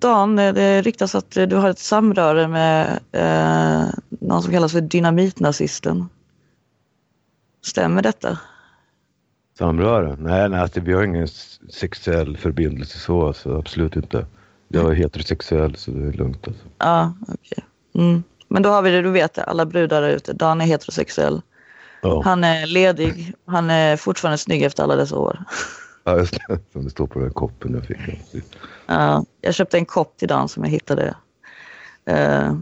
Dan, 0.00 0.36
det 0.36 0.82
ryktas 0.82 1.14
att 1.14 1.30
du 1.30 1.56
har 1.56 1.70
ett 1.70 1.78
samröre 1.78 2.48
med 2.48 3.00
eh, 3.12 3.88
någon 4.08 4.42
som 4.42 4.52
kallas 4.52 4.72
för 4.72 4.80
dynamitnazisten. 4.80 6.08
Stämmer 7.62 8.02
detta? 8.02 8.38
Samröre? 9.58 10.16
Nej, 10.18 10.48
nej 10.48 10.60
alltså, 10.60 10.80
vi 10.80 10.92
har 10.92 11.02
ingen 11.02 11.28
sexuell 11.68 12.36
förbindelse 12.36 12.98
så, 12.98 13.26
alltså, 13.26 13.58
absolut 13.58 13.96
inte. 13.96 14.26
Jag 14.68 14.90
är 14.90 14.94
heterosexuell 14.94 15.76
så 15.76 15.90
det 15.90 16.08
är 16.08 16.12
lugnt. 16.12 16.48
Alltså. 16.48 16.64
Ja, 16.78 17.14
okej. 17.22 17.36
Okay. 17.92 18.08
Mm. 18.08 18.22
Men 18.48 18.62
då 18.62 18.70
har 18.70 18.82
vi 18.82 18.90
det, 18.90 19.02
du 19.02 19.10
vet 19.10 19.38
alla 19.38 19.66
brudar 19.66 20.02
där 20.02 20.10
ute. 20.10 20.32
Dan 20.32 20.60
är 20.60 20.64
heterosexuell. 20.64 21.42
Ja. 22.02 22.22
Han 22.24 22.44
är 22.44 22.66
ledig. 22.66 23.32
Han 23.46 23.70
är 23.70 23.96
fortfarande 23.96 24.38
snygg 24.38 24.62
efter 24.62 24.82
alla 24.82 24.96
dessa 24.96 25.18
år. 25.18 25.44
Ja, 26.04 26.18
just 26.18 26.38
det. 26.48 26.58
Som 26.72 26.84
det 26.84 26.90
står 26.90 27.06
på 27.06 27.18
den 27.18 27.30
koppen 27.30 27.74
jag 27.74 27.84
fick. 27.84 28.44
Ja, 28.86 29.24
jag 29.40 29.54
köpte 29.54 29.78
en 29.78 29.86
kopp 29.86 30.16
till 30.16 30.28
Dan 30.28 30.48
som 30.48 30.64
jag 30.64 30.70
hittade 30.70 31.14
eh, 32.06 32.54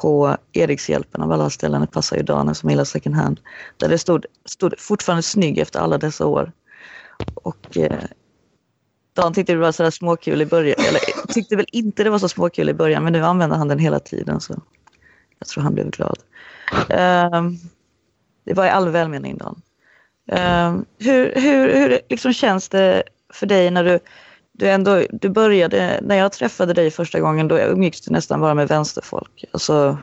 på 0.00 0.36
Erikshjälpen 0.52 1.22
av 1.22 1.32
alla 1.32 1.50
ställen. 1.50 1.80
Det 1.80 1.86
passar 1.86 2.16
ju 2.16 2.22
Dan 2.22 2.54
som 2.54 2.70
gillar 2.70 2.84
second 2.84 3.14
hand. 3.14 3.40
Där 3.76 3.88
det 3.88 3.98
stod, 3.98 4.26
stod 4.44 4.74
fortfarande 4.78 5.22
snygg 5.22 5.58
efter 5.58 5.80
alla 5.80 5.98
dessa 5.98 6.26
år. 6.26 6.52
Och 7.34 7.76
eh, 7.76 7.98
Dan 9.14 9.34
tyckte 9.34 9.52
det 9.52 9.58
var 9.58 9.72
sådär 9.72 9.90
småkul 9.90 10.42
i 10.42 10.46
början. 10.46 10.76
Eller 10.78 11.32
tyckte 11.32 11.56
väl 11.56 11.66
inte 11.72 12.04
det 12.04 12.10
var 12.10 12.18
så 12.18 12.28
småkul 12.28 12.68
i 12.68 12.74
början 12.74 13.04
men 13.04 13.12
nu 13.12 13.24
använder 13.24 13.56
han 13.56 13.68
den 13.68 13.78
hela 13.78 14.00
tiden. 14.00 14.40
Så 14.40 14.62
jag 15.38 15.48
tror 15.48 15.62
han 15.62 15.74
blev 15.74 15.90
glad. 15.90 16.18
Eh, 16.88 17.42
det 18.44 18.54
var 18.54 18.66
i 18.66 18.70
all 18.70 18.88
välmening 18.88 19.38
Dan. 19.38 19.62
Eh, 20.32 20.76
hur 20.98 21.32
hur, 21.34 21.74
hur 21.74 22.00
liksom 22.08 22.32
känns 22.32 22.68
det 22.68 23.02
för 23.32 23.46
dig 23.46 23.70
när 23.70 23.84
du, 23.84 23.98
du 24.60 24.68
ändå 24.68 25.04
du 25.10 25.28
började, 25.28 26.00
när 26.02 26.16
jag 26.16 26.32
träffade 26.32 26.72
dig 26.72 26.90
första 26.90 27.20
gången 27.20 27.48
då 27.48 27.58
umgicks 27.58 28.00
du 28.00 28.12
nästan 28.12 28.40
bara 28.40 28.54
med 28.54 28.68
vänsterfolk. 28.68 29.44
Alltså 29.52 29.98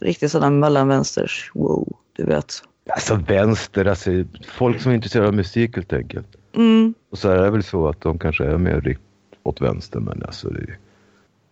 riktigt 0.00 0.30
sådana 0.30 0.50
mellanvänsters, 0.50 1.50
wow, 1.54 1.96
du 2.16 2.24
vet. 2.24 2.62
Alltså 2.90 3.14
vänster, 3.14 3.84
alltså 3.84 4.10
folk 4.46 4.80
som 4.80 4.90
är 4.90 4.94
intresserade 4.94 5.28
av 5.28 5.34
musik 5.34 5.76
helt 5.76 5.92
enkelt. 5.92 6.26
Mm. 6.56 6.94
Och 7.10 7.18
så 7.18 7.30
är 7.30 7.36
det 7.36 7.50
väl 7.50 7.62
så 7.62 7.88
att 7.88 8.00
de 8.00 8.18
kanske 8.18 8.44
är 8.44 8.58
mer 8.58 8.96
åt 9.42 9.60
vänster 9.60 10.00
men 10.00 10.22
alltså 10.22 10.48
det 10.48 10.66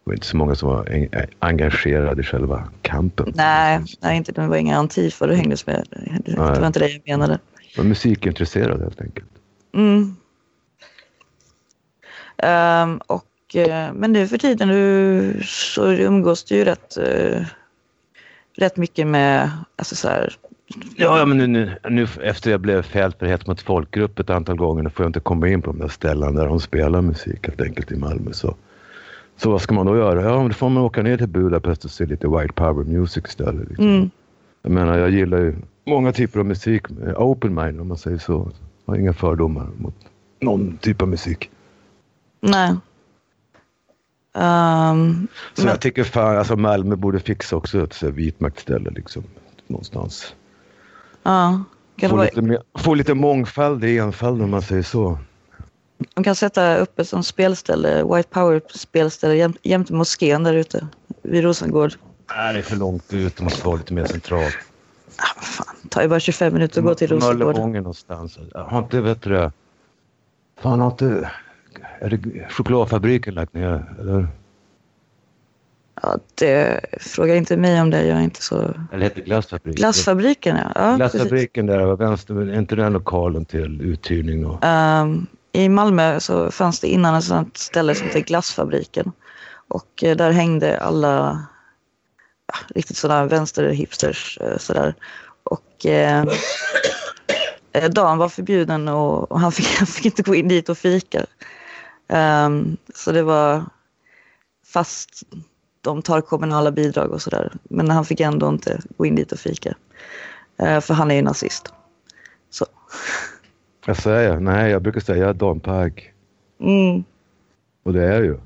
var 0.05 0.15
inte 0.15 0.27
så 0.27 0.37
många 0.37 0.55
som 0.55 0.69
var 0.69 1.09
engagerade 1.39 2.21
i 2.21 2.25
själva 2.25 2.69
kampen. 2.83 3.33
Nej, 3.35 3.81
nej 4.01 4.17
inte, 4.17 4.33
det 4.33 4.47
var 4.47 4.57
inga 4.57 4.77
Antifa 4.77 5.27
du 5.27 5.35
hängdes 5.35 5.67
med. 5.67 5.87
Det 6.25 6.37
var 6.37 6.67
inte 6.67 6.79
det 6.79 6.89
jag 6.89 7.03
menade. 7.07 7.39
var 7.77 7.85
musikintresserad 7.85 8.81
helt 8.81 9.01
enkelt. 9.01 9.29
Mm. 9.75 10.17
Um, 12.43 13.01
och, 13.07 13.57
uh, 13.57 13.93
men 13.95 14.13
nu 14.13 14.29
för 14.29 14.39
tiden 14.39 14.69
du, 14.69 15.43
så 15.45 15.93
umgås 15.93 16.45
du 16.45 16.55
ju 16.55 16.65
rätt, 16.65 16.99
uh, 16.99 17.45
rätt 18.57 18.77
mycket 18.77 19.07
med 19.07 19.51
alltså 19.77 19.97
så 19.97 20.09
här, 20.09 20.37
Ja, 20.97 21.19
ja 21.19 21.25
men 21.25 21.37
nu, 21.37 21.47
nu, 21.47 21.77
nu 21.91 22.07
efter 22.23 22.51
jag 22.51 22.61
blev 22.61 22.83
fälld 22.83 23.15
för 23.19 23.27
hets 23.27 23.47
mot 23.47 23.61
folkgrupp 23.61 24.19
ett 24.19 24.31
antal 24.31 24.57
gånger, 24.57 24.89
får 24.89 25.05
jag 25.05 25.09
inte 25.09 25.21
komma 25.21 25.49
in 25.49 25.63
på 25.63 25.73
de 25.73 25.79
där 25.79 25.89
ställena 25.89 26.33
där 26.33 26.47
de 26.47 26.61
spelar 26.61 27.03
musik 27.03 27.47
helt 27.47 27.61
enkelt 27.61 27.93
i 27.93 27.97
Malmö. 27.97 28.33
Så, 28.33 28.55
så 29.37 29.51
vad 29.51 29.63
ska 29.63 29.75
man 29.75 29.87
då 29.87 29.97
göra? 29.97 30.23
Ja, 30.23 30.49
då 30.49 30.55
får 30.55 30.69
man 30.69 30.83
åka 30.83 31.03
ner 31.03 31.17
till 31.17 31.29
Budapest 31.29 31.85
och 31.85 31.91
se 31.91 32.07
lite 32.07 32.29
White 32.29 32.53
Power 32.53 32.85
Music 32.85 33.25
istället. 33.29 33.69
Liksom. 33.69 33.87
Mm. 33.87 34.11
Jag 34.63 34.73
menar, 34.73 34.99
jag 34.99 35.11
gillar 35.11 35.39
ju 35.39 35.55
många 35.85 36.13
typer 36.13 36.41
av 36.41 36.47
musik, 36.47 36.83
open 37.17 37.55
mind 37.55 37.81
om 37.81 37.89
man 37.89 37.99
säger 37.99 38.19
så. 38.19 38.51
Jag 38.85 38.93
har 38.93 39.01
inga 39.01 39.13
fördomar 39.13 39.69
mot 39.77 39.95
någon 40.41 40.77
typ 40.77 41.03
av 41.03 41.09
musik. 41.09 41.51
Nej. 42.43 42.71
Um, 44.35 45.29
så 45.55 45.63
men... 45.63 45.67
jag 45.67 45.81
tycker 45.81 46.05
fan, 46.05 46.39
alltså 46.39 46.57
Malmö 46.57 46.97
borde 46.97 47.21
fixa 47.21 47.57
också 47.57 47.85
ett 47.85 48.03
vitmaktställe 48.03 48.91
liksom. 48.91 49.25
Någonstans. 49.67 50.35
Ja. 51.23 51.65
Få, 52.01 52.17
vara... 52.17 52.29
lite, 52.35 52.63
få 52.79 52.95
lite 52.95 53.15
mångfald 53.15 53.85
i 53.85 53.99
enfald 53.99 54.43
om 54.43 54.51
man 54.51 54.63
säger 54.63 54.83
så. 54.83 55.19
De 56.15 56.25
kan 56.25 56.35
sätta 56.35 56.77
upp 56.77 56.99
ett 56.99 57.09
sånt 57.09 57.27
spelställe, 57.27 58.05
White 58.05 58.29
Power-spelställe 58.29 59.35
jäm, 59.35 59.55
jämte 59.63 59.93
moskén 59.93 60.43
där 60.45 60.55
ute 60.55 60.87
vid 61.23 61.45
Rosengård. 61.45 61.93
Nej, 62.37 62.53
det 62.53 62.59
är 62.59 62.63
för 62.63 62.77
långt 62.77 63.13
ut. 63.13 63.37
Det 63.37 63.45
måste 63.45 63.67
vara 63.67 63.77
lite 63.77 63.95
mer 63.95 64.05
centralt. 64.05 64.55
Ah, 65.17 65.41
fan, 65.41 65.77
det 65.83 65.89
tar 65.89 66.03
ju 66.03 66.09
bara 66.09 66.21
25 66.21 66.53
minuter 66.53 66.81
att 66.81 66.87
gå 66.87 66.95
till 66.95 67.09
Rosengård. 67.09 67.47
Möllevången 67.47 67.83
någonstans. 67.83 68.39
Har 68.55 68.79
inte, 68.79 69.01
vet 69.01 69.23
du 69.23 69.51
Fan, 70.61 70.81
har 70.81 70.91
inte... 70.91 71.31
Är 72.03 72.11
det 72.11 72.51
chokladfabriken 72.51 73.35
lagt 73.35 73.55
ner? 73.55 73.95
Eller? 74.01 74.29
Ja, 76.03 76.19
det, 76.35 76.81
fråga 77.01 77.37
inte 77.37 77.57
mig 77.57 77.81
om 77.81 77.91
det, 77.91 78.07
jag 78.07 78.19
är 78.19 78.23
inte 78.23 78.43
så... 78.43 78.75
Eller 78.93 79.03
heter 79.03 79.23
Glassfabriken? 79.23 79.81
Glassfabriken, 79.81 80.57
ja. 80.57 80.73
ja 80.75 80.97
Glassfabriken 80.97 81.67
där 81.67 81.85
var 81.85 81.97
vänster, 81.97 82.35
är 82.35 82.59
inte 82.59 82.77
den 82.77 82.93
lokalen 82.93 83.45
till 83.45 83.81
uthyrning? 83.81 84.47
Och... 84.47 84.65
Um, 84.65 85.27
I 85.53 85.69
Malmö 85.69 86.21
så 86.21 86.51
fanns 86.51 86.81
det 86.81 86.89
innan 86.89 87.15
ett 87.15 87.25
sånt 87.25 87.57
ställe 87.57 87.95
som 87.95 88.07
hette 88.07 88.21
Glassfabriken. 88.21 89.13
Och 89.69 90.05
uh, 90.05 90.17
där 90.17 90.31
hängde 90.31 90.81
alla 90.81 91.47
ja, 92.47 92.55
riktigt 92.75 92.97
sådana 92.97 93.27
vänsterhipsters 93.27 94.39
uh, 94.41 94.57
sådär. 94.59 94.95
Och 95.43 95.87
uh, 95.87 96.25
Dan 97.89 98.19
var 98.19 98.29
förbjuden 98.29 98.89
och, 98.89 99.33
och 99.33 99.41
han, 99.41 99.53
fick, 99.53 99.67
han 99.79 99.87
fick 99.87 100.05
inte 100.05 100.23
gå 100.23 100.35
in 100.35 100.49
dit 100.49 100.69
och 100.69 100.79
fika. 100.79 101.27
Um, 102.13 102.77
så 102.95 103.13
det 103.13 103.23
var 103.23 103.65
fast 104.67 105.23
de 105.81 106.03
tar 106.03 106.21
kommunala 106.21 106.71
bidrag 106.71 107.11
och 107.11 107.23
sådär. 107.23 107.53
Men 107.63 107.91
han 107.91 108.05
fick 108.05 108.21
ändå 108.21 108.49
inte 108.49 108.81
gå 108.97 109.07
in 109.07 109.15
dit 109.15 109.33
och 109.33 109.39
fika. 109.39 109.75
Eh, 110.57 110.81
för 110.81 110.95
han 110.95 111.11
är 111.11 111.15
ju 111.15 111.23
nazist. 111.23 111.73
Så. 112.51 112.67
Jag 113.87 113.97
säger, 113.97 114.41
nej 114.41 114.71
jag 114.71 114.83
brukar 114.83 115.01
säga 115.01 115.27
jag 115.27 115.37
Don 115.37 115.61
Park. 115.61 116.13
Mm. 116.61 117.05
Och 117.83 117.93
det 117.93 118.03
är 118.03 118.23
ju. 118.23 118.39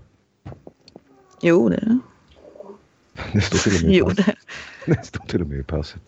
Jo 1.41 1.69
det 1.69 1.77
är 1.77 1.99
det. 3.33 3.41
står 3.41 3.59
till 3.59 3.75
och 3.75 3.83
med 3.83 3.93
i 3.93 3.99
jo, 3.99 4.07
passet. 4.07 4.27
Det. 4.27 4.35
det 4.95 5.07
står 5.07 5.25
till 5.25 5.43
och 5.43 5.49
med 5.49 5.59
i 5.59 5.63
passet. 5.63 6.03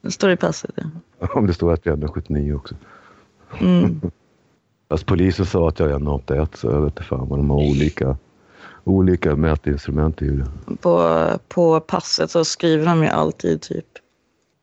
Det 0.00 0.10
står 0.10 0.30
i 0.30 0.36
passet 0.36 0.70
ja. 1.18 1.26
Om 1.34 1.46
det 1.46 1.54
står 1.54 1.72
att 1.72 1.86
jag 1.86 2.02
är 2.02 2.06
1,79 2.06 2.56
också. 2.56 2.74
Mm. 3.60 4.00
Fast 4.88 5.06
polisen 5.06 5.46
sa 5.46 5.68
att 5.68 5.78
jag 5.78 5.90
är 5.90 5.94
1,81 5.94 6.56
så 6.56 6.66
jag 6.66 6.80
vet 6.80 7.04
fan 7.04 7.28
vad 7.28 7.38
de 7.38 7.50
har 7.50 7.56
olika 7.56 8.16
olika 8.88 9.36
mätinstrument 9.36 10.22
i 10.22 10.30
det. 10.30 10.46
På, 10.80 11.28
på 11.48 11.80
passet 11.80 12.30
så 12.30 12.44
skriver 12.44 12.86
de 12.86 13.02
ju 13.02 13.08
alltid 13.08 13.62
typ 13.62 13.86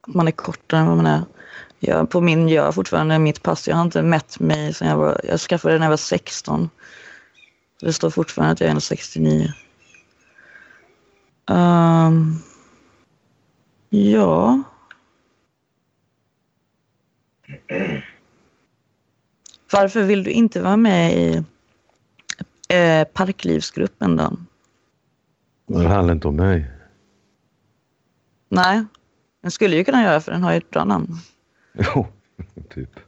att 0.08 0.14
man 0.14 0.28
är 0.28 0.32
kortare 0.32 0.80
än 0.80 0.88
vad 0.88 0.98
man 0.98 1.06
är. 1.06 1.24
Jag, 1.80 2.10
på 2.10 2.22
min, 2.22 2.50
jag 2.50 2.64
har 2.64 2.72
fortfarande 2.72 3.20
mitt 3.20 3.44
pass, 3.44 3.68
jag 3.68 3.76
har 3.76 3.84
inte 3.84 4.02
mätt 4.02 4.40
mig 4.40 4.74
sen 4.74 4.88
jag 4.88 4.98
var, 4.98 5.22
jag 5.24 5.40
skaffade 5.40 5.74
det 5.74 5.80
när 5.80 5.86
jag 5.86 5.92
var 5.92 5.98
16. 5.98 6.70
Det 7.82 7.94
står 7.94 8.10
fortfarande 8.10 8.52
att 8.54 8.62
jag 8.62 8.70
är 8.70 8.76
1,69. 8.76 9.52
Um, 11.48 11.58
ehm, 11.58 12.36
ja. 13.90 14.64
Varför 19.76 20.04
vill 20.04 20.24
du 20.24 20.32
inte 20.32 20.62
vara 20.62 20.78
med 20.78 21.14
i 21.14 21.44
eh, 22.70 23.08
Parklivsgruppen 23.14 24.18
då? 24.18 24.38
Det 25.68 25.88
handlar 25.88 26.14
inte 26.14 26.28
om 26.28 26.36
mig. 26.36 26.72
Nej, 28.50 28.86
den 29.42 29.52
skulle 29.52 29.76
ju 29.76 29.84
kunna 29.84 30.04
göra 30.04 30.22
för 30.22 30.32
den 30.32 30.44
har 30.44 30.52
ju 30.52 30.58
ett 30.58 30.70
bra 30.70 30.84
namn. 30.84 31.08
Jo, 31.74 32.08
typ. 32.70 33.00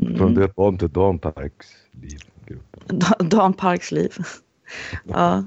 Mm. 0.00 0.16
Från 0.16 0.34
döpa 0.34 0.62
om 0.62 0.78
till 0.78 0.92
Dan 0.92 1.18
Parks 1.18 1.66
livgruppen. 1.90 2.98
Dan 3.28 3.52
Parks 3.52 3.92
liv. 3.92 4.14
ja, 5.04 5.44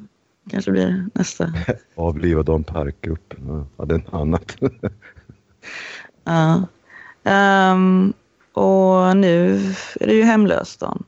kanske 0.50 0.72
blir 0.72 1.06
nästa. 1.14 1.54
Avliva 1.96 2.44
Dan 2.44 2.64
Park-gruppen. 2.64 3.68
Ja, 3.78 3.86
är 3.86 4.16
annat. 4.16 4.58
ja. 6.24 6.68
Um, 7.74 8.14
och 8.53 9.17
nu 9.17 9.53
är 10.00 10.08
du 10.08 10.13
ju 10.13 10.24
hemlös 10.24 10.77
Dan. 10.77 11.03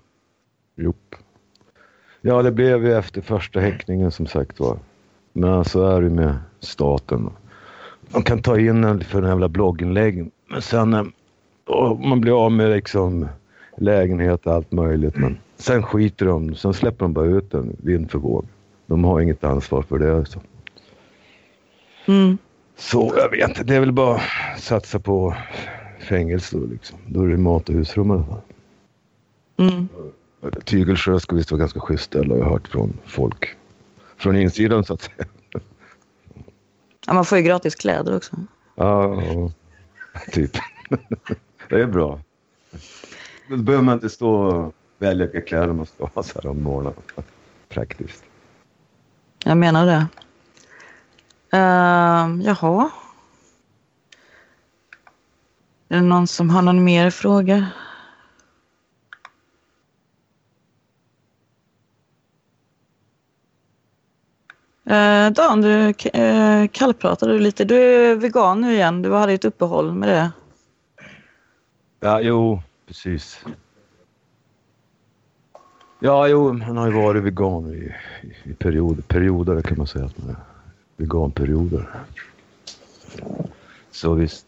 Jo. 0.76 0.94
Ja, 2.22 2.42
det 2.42 2.52
blev 2.52 2.86
ju 2.86 2.98
efter 2.98 3.22
första 3.22 3.60
häktningen 3.60 4.12
som 4.12 4.28
sagt 4.28 4.60
var. 4.60 4.78
Men 5.34 5.66
så 5.66 5.88
är 5.88 6.02
det 6.02 6.10
med 6.10 6.36
staten. 6.60 7.30
De 8.12 8.24
kan 8.24 8.42
ta 8.42 8.60
in 8.60 8.84
en 8.84 9.04
för 9.04 9.22
en 9.22 9.30
jävla 9.30 9.50
blogginlägg. 9.50 10.32
Men 10.50 10.62
sen 10.62 11.12
man 12.04 12.22
blir 12.22 12.46
av 12.46 12.52
med 12.52 12.70
liksom 12.70 13.28
lägenhet 13.78 14.46
och 14.46 14.54
allt 14.54 14.72
möjligt. 14.72 15.16
Men 15.16 15.38
sen 15.58 15.84
skiter 15.84 16.26
de. 16.26 16.56
Sen 16.56 16.74
släpper 16.74 17.06
de 17.06 17.14
bara 17.14 17.26
ut 17.26 17.54
en 17.54 17.76
vind 17.80 18.12
för 18.12 18.20
våg. 18.20 18.46
De 18.86 19.04
har 19.04 19.22
inget 19.22 19.44
ansvar 19.44 19.82
för 19.82 20.00
det. 20.00 20.18
Alltså. 20.18 20.42
Mm. 22.06 22.38
Så 22.76 23.14
jag 23.18 23.30
vet 23.30 23.50
inte. 23.50 23.64
Det 23.64 23.76
är 23.76 23.80
väl 23.80 23.92
bara 23.92 24.16
att 24.16 24.60
satsa 24.60 25.00
på 25.00 25.36
fängelse 26.04 26.58
då 26.58 26.66
liksom. 26.66 27.00
Då 27.08 27.24
är 27.24 27.28
det 27.28 27.38
mat 27.38 27.70
och 27.70 27.76
husrum 27.76 28.10
i 28.10 28.14
alla 28.14 28.24
fall. 28.24 28.42
Mm. 29.58 29.88
Tygelsjö 30.66 31.20
ska 31.20 31.36
visst 31.36 31.52
vara 31.52 31.60
ganska 31.60 31.80
schysst 31.80 32.04
ställe 32.04 32.34
har 32.34 32.40
jag 32.40 32.50
hört 32.50 32.68
från 32.68 32.98
folk. 33.06 33.56
Från 34.18 34.36
insidan 34.36 34.84
så 34.84 34.94
att 34.94 35.02
säga. 35.02 35.26
Ja, 37.08 37.14
man 37.14 37.26
får 37.26 37.38
ju 37.38 37.44
gratis 37.44 37.76
kläder 37.76 38.16
också. 38.16 38.36
Ja, 38.76 39.22
ja, 39.24 39.52
typ. 40.32 40.52
det 41.70 41.82
är 41.82 41.88
bra. 41.88 42.20
Då 43.50 43.58
behöver 43.58 43.84
man 43.84 43.94
inte 43.94 44.10
stå 44.10 44.32
och 44.32 44.74
välja 44.98 45.26
vilka 45.26 45.42
kläder 45.42 45.74
man 45.74 45.86
ska 45.86 46.06
ha 46.06 46.24
så 46.24 46.42
här 46.42 46.50
om 46.50 46.64
morgonen. 46.64 46.94
Praktiskt. 47.70 48.24
Jag 49.44 49.58
menar 49.58 49.86
det. 49.86 50.08
Uh, 51.58 52.46
jaha. 52.46 52.90
Är 55.90 55.96
det 55.96 56.02
någon 56.02 56.28
som 56.28 56.50
har 56.50 56.62
någon 56.62 56.84
mer 56.84 57.10
fråga? 57.10 57.70
Eh, 64.86 65.30
Dan, 65.30 65.62
du 65.62 65.94
eh, 66.14 66.68
kallpratade 66.72 67.40
lite. 67.40 67.66
Du 67.66 67.76
är 67.76 68.16
vegan 68.16 68.62
nu 68.62 68.74
igen. 68.74 69.02
Du 69.02 69.14
hade 69.14 69.34
ett 69.34 69.46
uppehåll 69.46 69.94
med 69.94 70.10
det. 70.10 70.32
Ja, 72.00 72.22
jo, 72.22 72.62
precis. 72.88 73.46
Ja, 76.00 76.28
jo, 76.28 76.54
man 76.54 76.78
har 76.78 76.88
ju 76.88 76.94
varit 76.94 77.24
vegan 77.24 77.74
i, 77.74 77.96
i 78.44 78.54
perioder, 78.54 79.02
perioder 79.02 79.62
kan 79.62 79.78
man 79.78 79.88
säga 79.88 80.06
att 80.06 80.18
man 80.18 80.30
är 80.30 80.36
veganperioder. 80.98 81.90
Så 83.92 84.14
visst. 84.14 84.48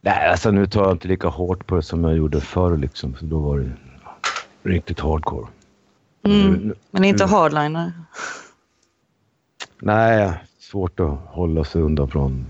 Nej, 0.00 0.30
alltså 0.30 0.50
nu 0.50 0.66
tar 0.66 0.82
jag 0.82 0.92
inte 0.92 1.08
lika 1.08 1.28
hårt 1.28 1.66
på 1.66 1.76
det 1.76 1.82
som 1.82 2.04
jag 2.04 2.16
gjorde 2.16 2.40
förr 2.40 2.76
liksom. 2.76 3.14
För 3.14 3.24
då 3.24 3.38
var 3.38 3.58
det 3.58 3.72
riktigt 4.62 5.00
hardcore. 5.00 5.46
Mm, 6.22 6.52
nu, 6.52 6.74
men 6.90 7.04
inte 7.04 7.24
nu, 7.24 7.30
hardliner? 7.30 7.92
Nej, 9.80 10.32
svårt 10.58 11.00
att 11.00 11.18
hålla 11.26 11.64
sig 11.64 11.82
undan 11.82 12.08
från 12.10 12.46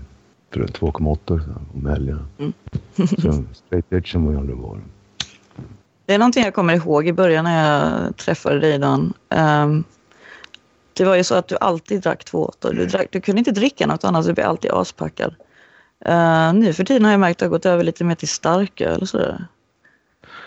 2,8 0.51 1.41
om 1.73 1.85
helgerna. 1.85 2.25
Mm. 2.39 2.53
så 2.95 3.43
straight 3.53 3.93
edge 3.93 4.11
som 4.11 4.25
jag 4.25 4.39
aldrig 4.39 4.57
varit. 4.57 4.83
Det 6.05 6.13
är 6.13 6.19
någonting 6.19 6.43
jag 6.43 6.53
kommer 6.53 6.73
ihåg 6.73 7.07
i 7.07 7.13
början 7.13 7.43
när 7.43 7.69
jag 7.69 8.17
träffade 8.17 8.59
dig 8.59 8.79
Dan. 8.79 9.13
Um, 9.29 9.83
det 10.93 11.05
var 11.05 11.15
ju 11.15 11.23
så 11.23 11.35
att 11.35 11.47
du 11.47 11.57
alltid 11.61 12.01
drack 12.01 12.23
två 12.23 12.45
åttor. 12.45 12.73
Du, 12.73 12.85
drack, 12.85 13.07
du 13.11 13.21
kunde 13.21 13.39
inte 13.39 13.51
dricka 13.51 13.87
något 13.87 14.03
annat, 14.03 14.25
du 14.25 14.33
blev 14.33 14.47
alltid 14.47 14.71
aspackad. 14.71 15.35
Uh, 16.09 16.53
nu 16.53 16.73
för 16.73 16.83
tiden 16.83 17.05
har 17.05 17.11
jag 17.11 17.19
märkt 17.19 17.35
att 17.35 17.39
det 17.39 17.45
har 17.45 17.49
gått 17.49 17.65
över 17.65 17.83
lite 17.83 18.03
mer 18.03 18.15
till 18.15 18.27
starköl 18.27 19.01
och 19.01 19.09
sådär. 19.09 19.45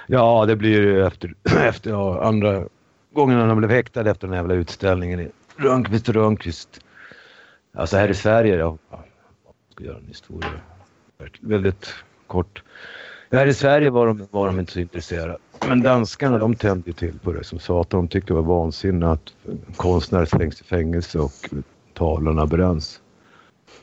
Ja, 0.06 0.46
det 0.46 0.56
blir 0.56 0.98
efter, 0.98 1.34
efter 1.68 1.90
ja, 1.90 2.22
andra 2.22 2.64
gången 3.12 3.38
när 3.38 3.46
han 3.46 3.58
blev 3.58 3.70
häktad 3.70 4.10
efter 4.10 4.26
den 4.26 4.36
jävla 4.36 4.54
utställningen 4.54 5.20
i 5.20 5.30
Rönnqvist 5.56 6.08
och 6.08 6.14
Rönnqvist. 6.14 6.80
Alltså 7.74 7.96
här 7.96 8.08
i 8.08 8.14
Sverige, 8.14 8.56
ja, 8.56 8.78
jag 8.90 9.00
ska 9.74 9.84
göra 9.84 9.96
en 9.96 10.06
historia. 10.06 10.50
Väldigt 11.40 11.94
kort. 12.26 12.62
Här 13.32 13.46
i 13.46 13.54
Sverige 13.54 13.90
var 13.90 14.06
de, 14.06 14.28
var 14.30 14.46
de 14.46 14.60
inte 14.60 14.72
så 14.72 14.80
intresserade. 14.80 15.38
Men 15.68 15.82
danskarna 15.82 16.38
de 16.38 16.54
tände 16.54 16.92
till 16.92 17.18
på 17.18 17.32
det 17.32 17.44
som 17.44 17.58
satan. 17.58 18.00
De 18.00 18.08
tyckte 18.08 18.32
det 18.32 18.34
var 18.34 18.42
vansinne 18.42 19.10
att 19.10 19.34
konstnärer 19.76 20.24
slängs 20.24 20.60
i 20.60 20.64
fängelse 20.64 21.18
och 21.18 21.50
tavlorna 21.94 22.46
bränns. 22.46 23.00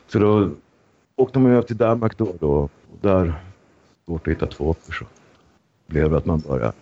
Så 0.07 0.19
då 0.19 0.49
åkte 1.21 1.39
man 1.39 1.51
över 1.51 1.61
till 1.61 1.77
Danmark 1.77 2.17
då, 2.17 2.33
då 2.39 2.51
och 2.51 2.71
där 3.01 3.33
svårt 4.05 4.27
att 4.27 4.33
hitta 4.33 4.47
två 4.47 4.75
så 4.89 5.05
blev 5.87 6.11
det 6.11 6.17
att 6.17 6.25
man 6.25 6.39
började 6.39 6.73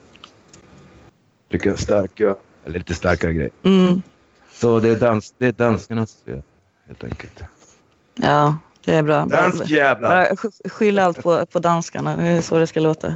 dricka 1.50 1.78
starka, 1.78 2.36
eller 2.66 2.80
lite 2.80 2.94
starkare 2.94 3.34
grejer. 3.34 3.52
Mm. 3.64 4.02
Så 4.52 4.80
det 4.80 4.90
är, 4.90 5.00
dans, 5.00 5.34
det 5.38 5.48
är 5.48 5.52
danskarnas 5.52 6.18
fel 6.26 6.42
helt 6.88 7.04
enkelt. 7.04 7.44
Ja, 8.16 8.58
det 8.86 8.96
är 8.96 9.04
bra. 9.04 9.26
Danskjävlar! 9.26 10.36
Skyll 10.70 11.00
allt 11.00 11.24
på, 11.24 11.46
på 11.46 11.60
danskarna, 11.60 12.18
det 12.18 12.28
är 12.28 12.42
så 12.42 12.60
det 12.60 12.68
ska 12.68 12.80
låta. 12.80 13.16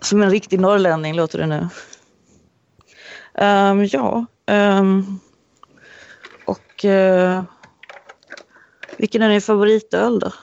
Som 0.00 0.22
en 0.22 0.30
riktig 0.30 0.60
norrlänning 0.60 1.14
låter 1.14 1.38
det 1.38 1.46
nu. 1.46 1.68
Um, 3.34 3.84
ja. 3.84 4.26
Um, 4.46 5.20
och 6.44 6.84
uh, 6.84 7.42
vilken 8.98 9.22
är 9.22 9.28
din 9.28 9.40
favoritöl 9.40 10.18
då? 10.18 10.32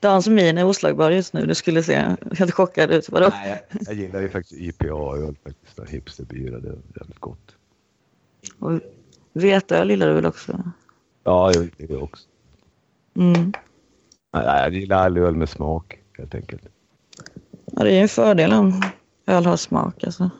Dans 0.00 0.28
min 0.28 0.58
är 0.58 0.64
oslagbar 0.64 1.10
just 1.10 1.32
nu. 1.32 1.46
Du 1.46 1.54
skulle 1.54 1.82
se 1.82 2.16
helt 2.38 2.54
chockad 2.54 2.90
ut. 2.90 3.08
Vadå? 3.08 3.28
Nej, 3.28 3.64
jag, 3.70 3.82
jag 3.86 3.94
gillar 3.94 4.20
ju 4.20 4.28
faktiskt 4.28 4.60
IPA-öl. 4.60 5.36
Faktiskt, 5.44 5.90
hipsterbyra. 5.90 6.60
Det 6.60 6.68
är 6.68 6.78
jävligt 6.96 7.20
gott. 7.20 7.56
Och 8.58 8.80
veteöl 9.32 9.90
gillar 9.90 10.08
du 10.08 10.14
väl 10.14 10.26
också? 10.26 10.72
Ja, 11.24 11.52
jag 11.52 11.70
gillar 11.78 11.96
det 11.96 11.96
också. 11.96 12.28
Mm. 13.16 13.52
Nej, 14.32 14.44
jag 14.44 14.74
gillar 14.74 14.96
all 14.96 15.18
öl 15.18 15.36
med 15.36 15.48
smak 15.48 15.98
helt 16.18 16.34
enkelt. 16.34 16.62
Ja, 17.64 17.84
det 17.84 17.90
är 17.90 17.94
ju 17.94 18.00
en 18.00 18.08
fördel 18.08 18.52
om 18.52 18.82
öl 19.26 19.46
har 19.46 19.56
smak 19.56 20.04
alltså. 20.04 20.30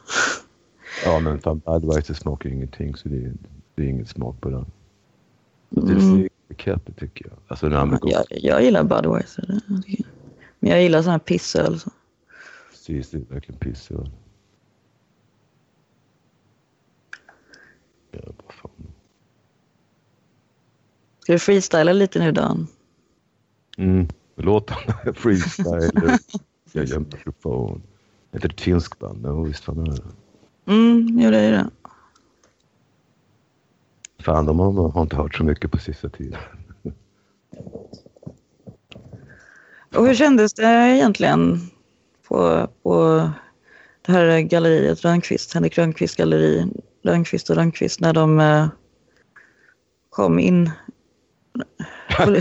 Ja, 1.04 1.20
men 1.20 1.40
fan 1.40 1.58
Budweiser 1.58 2.14
smakar 2.14 2.48
ju 2.48 2.54
ingenting 2.54 2.96
så 2.96 3.08
det 3.08 3.16
är, 3.16 3.32
det 3.80 3.86
är 3.86 3.90
ingen 3.90 4.06
smak 4.06 4.40
på 4.40 4.50
den. 4.50 4.66
Mm. 5.76 5.86
Det 5.86 6.22
är 6.22 6.28
etikett 6.48 6.96
tycker 6.96 7.26
jag. 7.26 7.38
Alltså 7.48 7.68
den 7.68 7.78
amerikanska. 7.78 8.34
Jag, 8.34 8.44
jag 8.44 8.64
gillar 8.64 8.84
Budweiser. 8.84 9.60
Men 10.58 10.70
jag 10.70 10.82
gillar 10.82 11.02
sån 11.02 11.12
här 11.12 11.18
pissöl. 11.18 11.80
Så. 11.80 11.90
Precis, 12.70 13.10
det 13.10 13.18
är 13.18 13.34
verkligen 13.34 13.58
pissöl. 13.58 14.10
Ja, 18.10 18.20
vad 18.24 18.54
fan. 18.54 18.70
Ska 21.20 21.32
du 21.32 21.38
freestyla 21.38 21.92
lite 21.92 22.18
nu 22.18 22.32
Dan? 22.32 22.66
Mm, 23.78 24.08
låt 24.36 24.70
han 24.70 25.14
freestyle. 25.14 26.18
jag 26.72 26.84
gör 26.84 26.98
mikrofon. 26.98 27.82
Heter 28.32 28.48
det 28.48 28.54
ett 28.54 28.60
finskt 28.60 28.98
band? 28.98 29.26
Ja, 29.26 29.42
visst 29.42 29.64
fan 29.64 29.78
är 29.78 29.92
det. 29.92 30.02
Mm, 30.72 31.18
jo 31.20 31.30
det 31.30 31.38
är 31.38 31.50
det. 31.52 31.70
Fan, 34.20 34.46
de 34.46 34.58
har, 34.58 34.88
har 34.88 35.02
inte 35.02 35.16
hört 35.16 35.34
så 35.34 35.44
mycket 35.44 35.70
på 35.70 35.78
sista 35.78 36.08
tiden. 36.08 36.38
Och 39.94 40.06
hur 40.06 40.14
kändes 40.14 40.52
det 40.52 40.64
egentligen 40.64 41.60
på, 42.28 42.68
på 42.82 43.30
det 44.06 44.12
här 44.12 44.40
galleriet 44.40 45.04
Rönnqvist, 45.04 45.54
Henrik 45.54 45.78
Rönnqvist 45.78 46.16
galleri, 46.16 46.66
Rönnqvist 47.02 47.50
och 47.50 47.56
Rönnqvist 47.56 48.00
när 48.00 48.12
de 48.12 48.40
eh, 48.40 48.68
kom 50.10 50.38
in? 50.38 50.70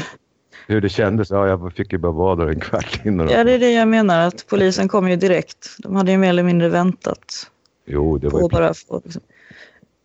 Hur 0.68 0.82
det 0.82 0.90
kändes? 0.90 1.30
Ja, 1.30 1.48
jag 1.48 1.74
fick 1.74 1.92
ju 1.92 1.98
bara 1.98 2.12
vara 2.12 2.36
där 2.36 2.48
en 2.48 2.60
kvart 2.60 3.02
innan. 3.06 3.30
Ja, 3.30 3.44
det 3.44 3.52
är 3.52 3.60
det 3.60 3.72
jag 3.72 3.88
menar, 3.88 4.28
att 4.28 4.48
polisen 4.48 4.88
kom 4.88 5.10
ju 5.10 5.16
direkt. 5.16 5.76
De 5.80 5.96
hade 5.96 6.12
ju 6.12 6.18
mer 6.18 6.30
eller 6.30 6.44
mindre 6.44 6.70
väntat. 6.70 7.52
Jo, 7.86 8.18
det 8.18 8.30
var 8.30 8.42
ju... 8.42 8.48
Bara 8.48 8.74
få, 8.74 9.02
liksom. 9.04 9.22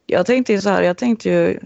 Jag 0.06 0.26
tänkte 0.26 0.52
ju 0.52 0.60
så 0.60 0.68
här, 0.68 0.82
jag 0.82 0.96
tänkte 0.96 1.28
ju... 1.28 1.58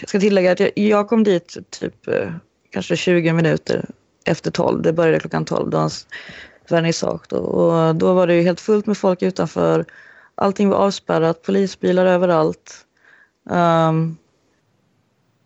Jag 0.00 0.08
ska 0.08 0.20
tillägga 0.20 0.52
att 0.52 0.60
jag, 0.60 0.70
jag 0.74 1.08
kom 1.08 1.24
dit 1.24 1.56
typ 1.70 2.08
eh, 2.08 2.32
kanske 2.70 2.96
20 2.96 3.32
minuter 3.32 3.84
efter 4.24 4.50
12. 4.50 4.82
Det 4.82 4.92
började 4.92 5.20
klockan 5.20 5.44
12, 5.44 5.70
dagens 5.70 6.06
vernissage. 6.68 7.22
Då. 7.28 7.36
Och 7.36 7.94
då 7.96 8.14
var 8.14 8.26
det 8.26 8.34
ju 8.34 8.42
helt 8.42 8.60
fullt 8.60 8.86
med 8.86 8.96
folk 8.96 9.22
utanför. 9.22 9.84
Allting 10.34 10.68
var 10.68 10.76
avspärrat, 10.76 11.42
polisbilar 11.42 12.06
överallt. 12.06 12.86
Um, 13.50 14.16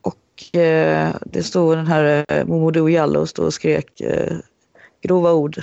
och 0.01 0.57
eh, 0.61 1.15
det 1.23 1.43
stod 1.43 1.77
den 1.77 1.87
här 1.87 2.25
eh, 2.29 2.47
Momodou 2.47 2.89
Jallow 2.89 3.27
stod 3.27 3.47
och 3.47 3.55
skrek 3.55 4.01
eh, 4.01 4.37
grova 5.03 5.33
ord. 5.33 5.63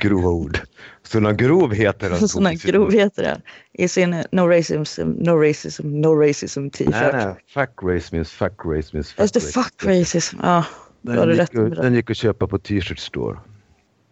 Grova 0.00 0.28
ord. 0.28 0.60
Sådana 1.06 1.32
grovheter. 1.32 2.26
Sådana 2.26 2.54
grovheter, 2.54 3.40
I 3.72 3.88
sin 3.88 4.24
No 4.32 4.48
Racism, 4.48 5.04
No 5.18 5.30
Racism, 5.30 6.00
No 6.00 6.14
Racism 6.14 6.68
t-shirt. 6.68 7.14
Nej, 7.14 7.24
nej. 7.24 7.34
Fuck 7.54 7.82
racism, 7.82 8.24
fuck 8.24 8.64
racism. 8.64 9.02
Fuck 9.02 9.20
Just 9.20 9.34
det, 9.34 9.40
fuck 9.40 9.84
racism. 9.84 10.36
Ja, 10.42 10.64
den, 11.02 11.18
har 11.18 11.26
du 11.26 11.34
rätt 11.34 11.54
gick, 11.54 11.76
den 11.76 11.94
gick 11.94 12.10
att 12.10 12.16
köpa 12.16 12.46
på 12.46 12.58
t-shirt 12.58 12.98
store. 12.98 13.38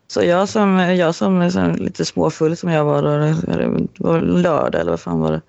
Så 0.08 0.22
jag 0.22 0.48
som, 0.48 0.78
jag 0.78 1.14
som, 1.14 1.50
som 1.50 1.74
lite 1.74 2.04
småfull 2.04 2.56
som 2.56 2.70
jag 2.70 2.84
var 2.84 3.02
då, 3.02 3.08
det 3.18 3.88
var 3.98 4.20
lördag 4.20 4.80
eller 4.80 4.90
vad 4.90 5.00
fan 5.00 5.20
var 5.20 5.32
det? 5.32 5.42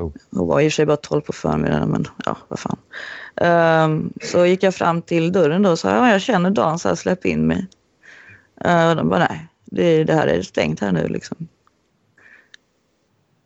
Oh. 0.00 0.12
Det 0.30 0.38
var 0.38 0.60
i 0.60 0.68
och 0.68 0.72
för 0.72 0.74
sig 0.74 0.86
bara 0.86 0.96
12 0.96 1.20
på 1.20 1.32
förmiddagen 1.32 1.88
men 1.90 2.04
ja, 2.24 2.36
vad 2.48 2.58
fan. 2.58 2.78
Um, 3.36 4.12
så 4.22 4.46
gick 4.46 4.62
jag 4.62 4.74
fram 4.74 5.02
till 5.02 5.32
dörren 5.32 5.62
då 5.62 5.70
och 5.70 5.78
sa 5.78 5.90
ja, 5.90 6.12
jag 6.12 6.20
känner 6.20 6.50
Dan 6.50 6.78
så 6.78 6.88
här, 6.88 6.94
släpp 6.94 7.26
in 7.26 7.46
mig. 7.46 7.66
Uh, 8.66 8.88
och 8.90 8.96
de 8.96 9.08
bara 9.08 9.18
nej, 9.18 9.49
det, 9.70 10.04
det 10.04 10.14
här 10.14 10.26
är 10.26 10.42
stängt 10.42 10.80
här 10.80 10.92
nu 10.92 11.08
liksom. 11.08 11.48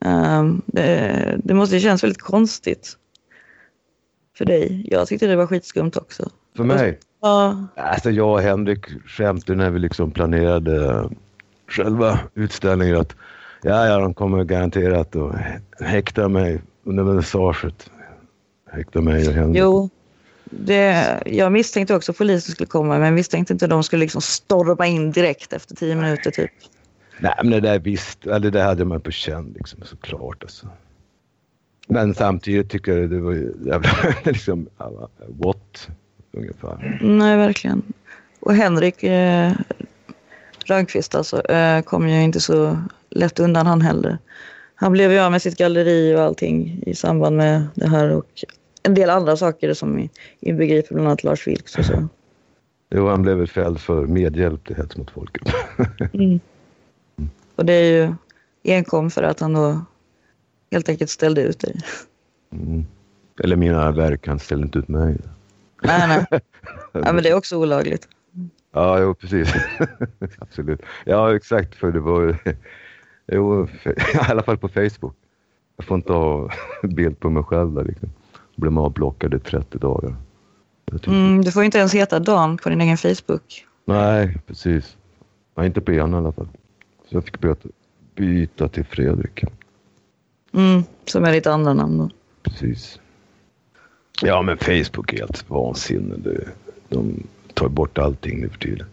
Um, 0.05 0.63
det, 0.67 1.41
det 1.45 1.55
måste 1.55 1.75
ju 1.75 1.81
kännas 1.81 2.05
väldigt 2.05 2.23
konstigt 2.23 2.97
för 4.37 4.45
dig. 4.45 4.87
Jag 4.91 5.09
tyckte 5.09 5.27
det 5.27 5.37
var 5.37 5.47
skitskumt 5.47 5.93
också. 5.97 6.31
För 6.57 6.65
mig? 6.65 6.99
Ja. 7.23 7.67
Alltså 7.77 8.11
jag 8.11 8.33
och 8.33 8.41
Henrik 8.41 8.87
skämtade 9.07 9.59
när 9.59 9.71
vi 9.71 9.79
liksom 9.79 10.11
planerade 10.11 11.09
själva 11.69 12.21
utställningen 12.35 12.97
att 12.97 13.17
ja, 13.63 13.87
ja, 13.87 13.99
de 13.99 14.15
kommer 14.15 14.45
garanterat 14.45 15.17
att 15.17 15.35
häkta 15.81 16.29
mig 16.29 16.63
under 16.85 17.03
vernissaget. 17.03 17.91
Häkta 18.71 19.01
mig 19.01 19.29
och 19.29 19.35
henne. 19.35 19.59
Jo, 19.59 19.91
det, 20.61 21.23
jag 21.27 21.53
misstänkte 21.53 21.95
också 21.95 22.13
att 22.13 22.19
polisen 22.19 22.53
skulle 22.53 22.67
komma 22.67 22.99
men 22.99 23.15
misstänkte 23.15 23.53
inte 23.53 23.65
att 23.65 23.71
de 23.71 23.83
skulle 23.83 24.01
liksom 24.01 24.21
storma 24.21 24.87
in 24.87 25.13
direkt 25.13 25.53
efter 25.53 25.77
tio 25.77 25.95
minuter 25.95 26.31
typ. 26.31 26.51
Nej, 27.19 27.35
men 27.43 27.51
det 27.51 27.61
där 27.61 27.79
visst, 27.79 28.27
eller 28.27 28.51
det 28.51 28.63
hade 28.63 28.85
man 28.85 29.01
på 29.01 29.11
känn 29.11 29.55
liksom 29.57 29.83
såklart 29.85 30.43
alltså. 30.43 30.69
Men 31.89 32.15
samtidigt 32.15 32.71
tycker 32.71 32.97
jag 32.97 33.11
det 33.11 33.21
var 33.21 33.33
jävla 33.67 33.91
liksom, 34.25 34.69
what? 35.29 35.89
Ungefär. 36.33 36.99
Nej, 37.03 37.37
verkligen. 37.37 37.83
Och 38.41 38.55
Henrik 38.55 39.03
eh, 39.03 39.53
Rönnqvist 40.65 41.15
alltså, 41.15 41.51
eh, 41.51 41.83
kom 41.83 42.09
ju 42.09 42.23
inte 42.23 42.41
så 42.41 42.79
lätt 43.11 43.41
undan 43.41 43.67
han 43.67 43.81
heller. 43.81 44.19
Han 44.75 44.93
blev 44.93 45.13
ju 45.13 45.19
av 45.19 45.31
med 45.31 45.43
sitt 45.43 45.59
galleri 45.59 46.15
och 46.17 46.21
allting 46.21 46.83
i 46.87 46.95
samband 46.95 47.37
med 47.37 47.67
det 47.75 47.89
här 47.89 48.11
och 48.11 48.45
en 48.85 48.95
del 48.95 49.11
andra 49.11 49.37
saker 49.37 49.75
som 49.75 50.09
inbegriper 50.41 50.95
bland 50.95 51.09
annat 51.09 51.25
Lars 51.25 51.47
Vilks 51.47 51.79
och 51.79 51.85
så. 51.85 52.09
Jo, 52.91 53.09
han 53.09 53.23
blev 53.23 53.47
fälld 53.47 53.81
för 53.81 54.07
medhjälp 54.07 54.67
till 54.67 54.77
hets 54.77 54.97
mot 54.97 55.11
folkgrupp. 55.11 55.55
mm. 56.13 56.41
Och 57.57 57.65
det 57.65 57.73
är 57.73 57.93
ju 57.93 58.15
enkom 58.65 59.11
för 59.11 59.23
att 59.23 59.41
han 59.41 59.53
då 59.53 59.85
helt 60.71 60.89
enkelt 60.89 61.11
ställde 61.11 61.43
ut 61.43 61.61
dig. 61.61 61.81
Mm. 62.53 62.87
Eller 63.41 63.57
mina 63.57 63.93
verk, 63.93 64.27
han 64.27 64.39
ställde 64.39 64.65
inte 64.67 64.79
ut 64.79 64.89
mig. 64.89 65.17
Nej, 65.83 66.09
nej. 66.09 66.27
Ja, 66.93 67.13
men 67.13 67.23
det 67.23 67.29
är 67.29 67.35
också 67.35 67.57
olagligt. 67.57 68.09
Ja, 68.73 69.01
jo, 69.01 69.15
precis. 69.15 69.55
Absolut. 70.39 70.83
Ja, 71.05 71.37
exakt. 71.37 71.75
För 71.75 71.93
det 71.93 72.01
var 72.01 72.37
jo, 73.27 73.69
i 73.85 74.19
alla 74.19 74.43
fall 74.43 74.59
på 74.59 74.69
Facebook. 74.69 75.17
Jag 75.77 75.87
får 75.87 75.97
inte 75.97 76.13
ha 76.13 76.51
bild 76.83 77.21
på 77.21 77.31
mig 77.31 77.43
själv 77.43 77.73
där 77.75 77.85
liksom. 77.85 78.09
Blev 78.57 78.79
avblockad 78.79 79.35
i 79.35 79.39
30 79.39 79.79
dagar. 79.79 80.17
Mm, 81.07 81.45
du 81.45 81.53
får 81.53 81.65
inte 81.65 81.79
ens 81.79 81.95
heta 81.95 82.19
Dan 82.19 82.57
på 82.57 82.69
din 82.69 82.81
egen 82.81 82.97
Facebook. 82.97 83.67
Nej, 83.85 84.39
precis. 84.47 84.97
Nej, 85.55 85.67
inte 85.67 85.81
på 85.81 85.93
ena 85.93 86.17
i 86.17 86.21
alla 86.21 86.33
fall. 86.33 86.49
Så 87.09 87.17
jag 87.17 87.25
fick 87.25 87.41
byta, 87.41 87.69
byta 88.15 88.69
till 88.69 88.85
Fredrik. 88.85 89.45
Mm, 90.53 90.83
som 91.05 91.25
är 91.25 91.33
ditt 91.33 91.47
andra 91.47 91.75
namn 91.75 91.99
då. 91.99 92.11
Precis. 92.43 93.01
Ja, 94.23 94.43
men 94.43 94.59
Facebook 94.59 95.13
är 95.13 95.19
helt 95.19 95.51
vansinne. 95.51 96.15
De 96.89 97.23
tar 97.55 97.69
bort 97.69 97.99
allting 97.99 98.41
nu 98.41 98.49
för 98.49 98.59
tiden. 98.59 98.87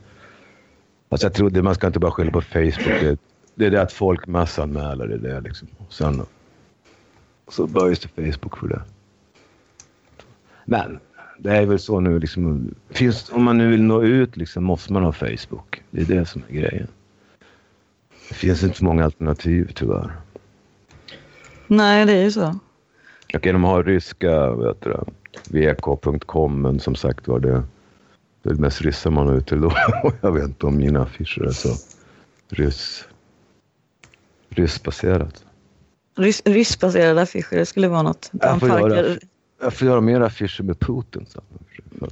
Alltså 1.10 1.28
jag 1.28 1.34
trodde 1.34 1.62
man 1.62 1.76
ska 1.76 1.88
inte 1.88 2.00
bara 2.00 2.12
skylla 2.12 2.32
på 2.32 2.42
Facebook. 2.42 3.00
Det, 3.02 3.20
det 3.56 3.66
är 3.66 3.72
det 3.72 3.82
att 3.82 3.94
folk 3.94 4.28
massanmäler 4.28 5.08
det 5.08 5.18
där 5.18 5.42
liksom. 5.42 5.68
Och 5.78 5.94
sen 5.94 6.22
så 7.48 7.68
böjs 7.68 8.00
det 8.00 8.08
Facebook 8.08 8.58
för 8.58 8.68
det. 8.68 8.82
Men 10.72 11.00
det 11.38 11.58
är 11.58 11.66
väl 11.66 11.80
så 11.80 12.00
nu 12.00 12.20
liksom. 12.20 12.76
Finns, 12.90 13.32
om 13.32 13.44
man 13.44 13.58
nu 13.58 13.72
vill 13.72 13.84
nå 13.84 14.04
ut 14.04 14.38
liksom 14.38 14.64
måste 14.64 14.94
man 14.94 15.04
ha 15.04 15.12
Facebook. 15.12 15.82
Det 15.92 16.02
är 16.02 16.06
det 16.06 16.26
som 16.26 16.44
är 16.48 16.54
grejen. 16.54 16.88
Det 18.30 18.36
finns 18.36 18.64
inte 18.64 18.78
så 18.78 18.84
många 18.84 19.06
alternativ 19.06 19.72
tyvärr. 19.76 20.12
Nej, 21.68 22.06
det 22.06 22.14
är 22.14 22.24
ju 22.24 22.32
så. 22.32 22.60
Okej, 23.34 23.54
de 23.54 23.64
har 23.64 23.84
ryska 23.84 24.52
vk.com 25.50 26.62
men 26.62 26.80
som 26.80 26.96
sagt 26.96 27.28
var 27.28 27.40
det 27.40 27.64
det 28.44 28.50
är 28.50 28.54
mest 28.54 28.82
ryssar 28.82 29.12
man 29.12 29.28
har 29.28 29.36
ute 29.36 29.56
då. 29.56 29.72
Jag 30.22 30.32
vet 30.32 30.44
inte 30.44 30.66
om 30.66 30.78
mina 30.78 31.04
affischer 31.04 31.44
är 31.44 31.52
så 31.52 31.76
ryss, 32.50 33.06
ryssbaserat. 34.50 35.46
Rys, 36.18 36.42
ryssbaserade 36.46 37.22
affischer, 37.22 37.58
det 37.58 37.66
skulle 37.66 37.88
vara 37.88 38.02
något. 38.02 38.32
Jag 38.32 38.60
får, 38.60 38.70
göra, 38.70 39.18
jag 39.62 39.74
får 39.74 39.88
göra 39.88 40.02
mer 40.02 40.22
affischer 40.22 40.64
med 40.64 40.80
Putin. 40.80 41.26
Så, 41.30 41.42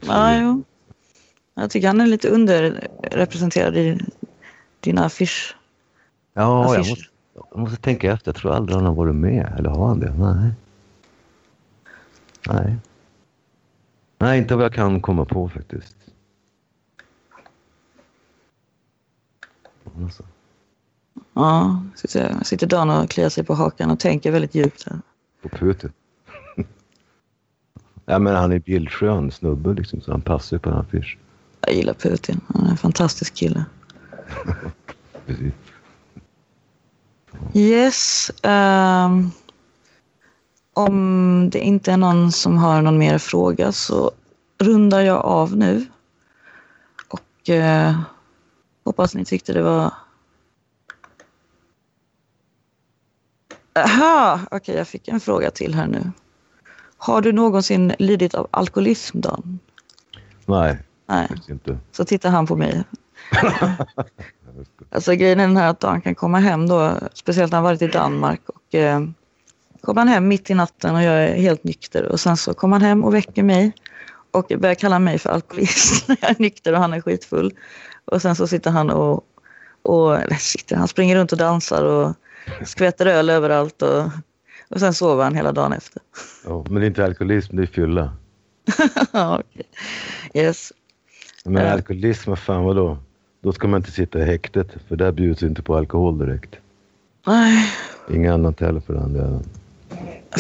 ja, 0.01 0.41
jo. 0.41 0.63
Jag 1.53 1.69
tycker 1.69 1.88
han 1.88 2.01
är 2.01 2.07
lite 2.07 2.29
underrepresenterad 2.29 3.77
i 3.77 3.99
dina 4.79 5.05
affisch. 5.05 5.55
Ja, 6.33 6.65
affischer. 6.65 6.79
jag 6.79 6.89
måste, 6.89 7.05
jag 7.51 7.59
måste 7.59 7.77
tänka 7.77 8.12
efter. 8.12 8.31
Jag 8.31 8.35
tror 8.35 8.53
aldrig 8.53 8.75
han 8.75 8.85
har 8.85 8.93
varit 8.93 9.15
med. 9.15 9.53
Eller 9.57 9.69
har 9.69 9.88
han 9.88 9.99
det? 9.99 10.13
Nej. 10.17 10.51
Nej. 12.47 12.75
Nej, 14.17 14.38
inte 14.38 14.55
vad 14.55 14.65
jag 14.65 14.73
kan 14.73 15.01
komma 15.01 15.25
på 15.25 15.49
faktiskt. 15.49 15.95
Alltså. 20.03 20.23
Ja, 21.33 21.83
sitter, 21.95 22.43
sitter 22.43 22.67
Dan 22.67 22.89
och 22.89 23.09
kliar 23.09 23.29
sig 23.29 23.43
på 23.43 23.53
hakan 23.53 23.91
och 23.91 23.99
tänker 23.99 24.31
väldigt 24.31 24.55
djupt. 24.55 24.88
Här. 24.88 24.99
På 25.41 25.49
Putin? 25.49 25.91
Ja, 28.10 28.19
men 28.19 28.36
han 28.36 28.52
är 28.52 28.60
bildskön 28.60 29.32
snubbe 29.32 29.74
liksom, 29.74 30.02
så 30.02 30.12
han 30.12 30.22
passar 30.22 30.56
ju 30.56 30.60
på 30.60 30.69
en 30.69 30.76
affisch. 30.76 31.17
Jag 31.62 31.74
gillar 31.74 31.93
Putin. 31.93 32.41
Han 32.48 32.65
är 32.65 32.69
en 32.69 32.78
fantastisk 32.78 33.34
kille. 33.34 33.65
Precis. 35.26 35.54
Yes. 37.54 38.32
Um, 38.43 39.32
om 40.74 41.50
det 41.50 41.60
inte 41.60 41.91
är 41.91 41.98
någon 41.98 42.32
som 42.32 42.58
har 42.58 42.82
någon 42.82 42.98
mer 42.98 43.17
fråga 43.17 43.72
så 43.72 44.12
rundar 44.58 45.02
jag 45.02 45.26
av 45.26 45.56
nu. 45.56 45.86
Och 47.08 47.50
uh, 47.50 48.02
hoppas 48.84 49.15
ni 49.15 49.26
tyckte 49.26 49.54
det 49.54 49.62
var... 49.62 49.93
Aha, 53.76 54.39
okej 54.45 54.58
okay, 54.58 54.76
jag 54.76 54.88
fick 54.88 55.08
en 55.08 55.19
fråga 55.19 55.52
till 55.52 55.76
här 55.76 55.88
nu. 55.88 56.12
Har 57.01 57.21
du 57.21 57.31
någonsin 57.31 57.93
lidit 57.99 58.33
av 58.33 58.47
alkoholism 58.51 59.21
Dan? 59.21 59.59
Nej, 60.45 60.77
Nej. 61.07 61.27
inte. 61.49 61.77
Så 61.91 62.05
tittar 62.05 62.29
han 62.29 62.47
på 62.47 62.55
mig. 62.55 62.83
alltså 64.91 65.13
grejen 65.13 65.39
är 65.39 65.47
den 65.47 65.57
här 65.57 65.69
att 65.69 65.79
Dan 65.79 66.01
kan 66.01 66.15
komma 66.15 66.39
hem 66.39 66.67
då, 66.67 66.93
speciellt 67.13 67.51
när 67.51 67.57
han 67.57 67.63
varit 67.63 67.81
i 67.81 67.88
Danmark 67.88 68.41
och 68.49 68.75
eh, 68.75 69.01
kommer 69.81 70.01
han 70.01 70.07
hem 70.07 70.27
mitt 70.27 70.49
i 70.49 70.53
natten 70.53 70.95
och 70.95 71.03
jag 71.03 71.23
är 71.23 71.33
helt 71.35 71.63
nykter 71.63 72.03
och 72.03 72.19
sen 72.19 72.38
så 72.38 72.53
kommer 72.53 72.75
han 72.75 72.81
hem 72.81 73.03
och 73.03 73.13
väcker 73.13 73.43
mig 73.43 73.73
och 74.31 74.51
börjar 74.57 74.75
kalla 74.75 74.99
mig 74.99 75.19
för 75.19 75.29
alkoholist 75.29 76.07
när 76.07 76.17
jag 76.21 76.31
är 76.31 76.35
nykter 76.39 76.73
och 76.73 76.79
han 76.79 76.93
är 76.93 77.01
skitfull. 77.01 77.53
Och 78.05 78.21
sen 78.21 78.35
så 78.35 78.47
sitter 78.47 78.71
han 78.71 78.89
och, 78.89 79.23
och 79.81 80.17
sitter, 80.39 80.75
han 80.75 80.88
springer 80.88 81.15
runt 81.15 81.31
och 81.31 81.38
dansar 81.38 81.83
och 81.83 82.15
skvätter 82.65 83.05
öl 83.05 83.29
överallt 83.29 83.81
och, 83.81 84.03
och 84.69 84.79
sen 84.79 84.93
sover 84.93 85.23
han 85.23 85.36
hela 85.36 85.51
dagen 85.51 85.73
efter. 85.73 86.01
Ja, 86.45 86.65
men 86.69 86.82
det 86.82 86.86
är 86.86 86.88
inte 86.88 87.05
alkoholism, 87.05 87.55
det 87.55 87.62
är 87.62 87.67
fylla. 87.67 88.13
okay. 89.10 89.63
Yes. 90.34 90.73
Men 91.45 91.67
alkoholism, 91.67 92.29
vad 92.29 92.39
fan 92.39 92.63
vadå? 92.63 92.97
Då 93.41 93.51
ska 93.53 93.67
man 93.67 93.79
inte 93.79 93.91
sitta 93.91 94.19
i 94.19 94.25
häktet 94.25 94.67
för 94.88 94.95
där 94.95 95.12
bjuds 95.12 95.43
inte 95.43 95.62
på 95.62 95.75
alkohol 95.75 96.17
direkt. 96.17 96.55
Nej. 97.27 97.65
Inga 98.12 98.34
annat 98.34 98.60
heller 98.60 98.79
för 98.79 98.93
den 98.93 99.13
delen. 99.13 99.43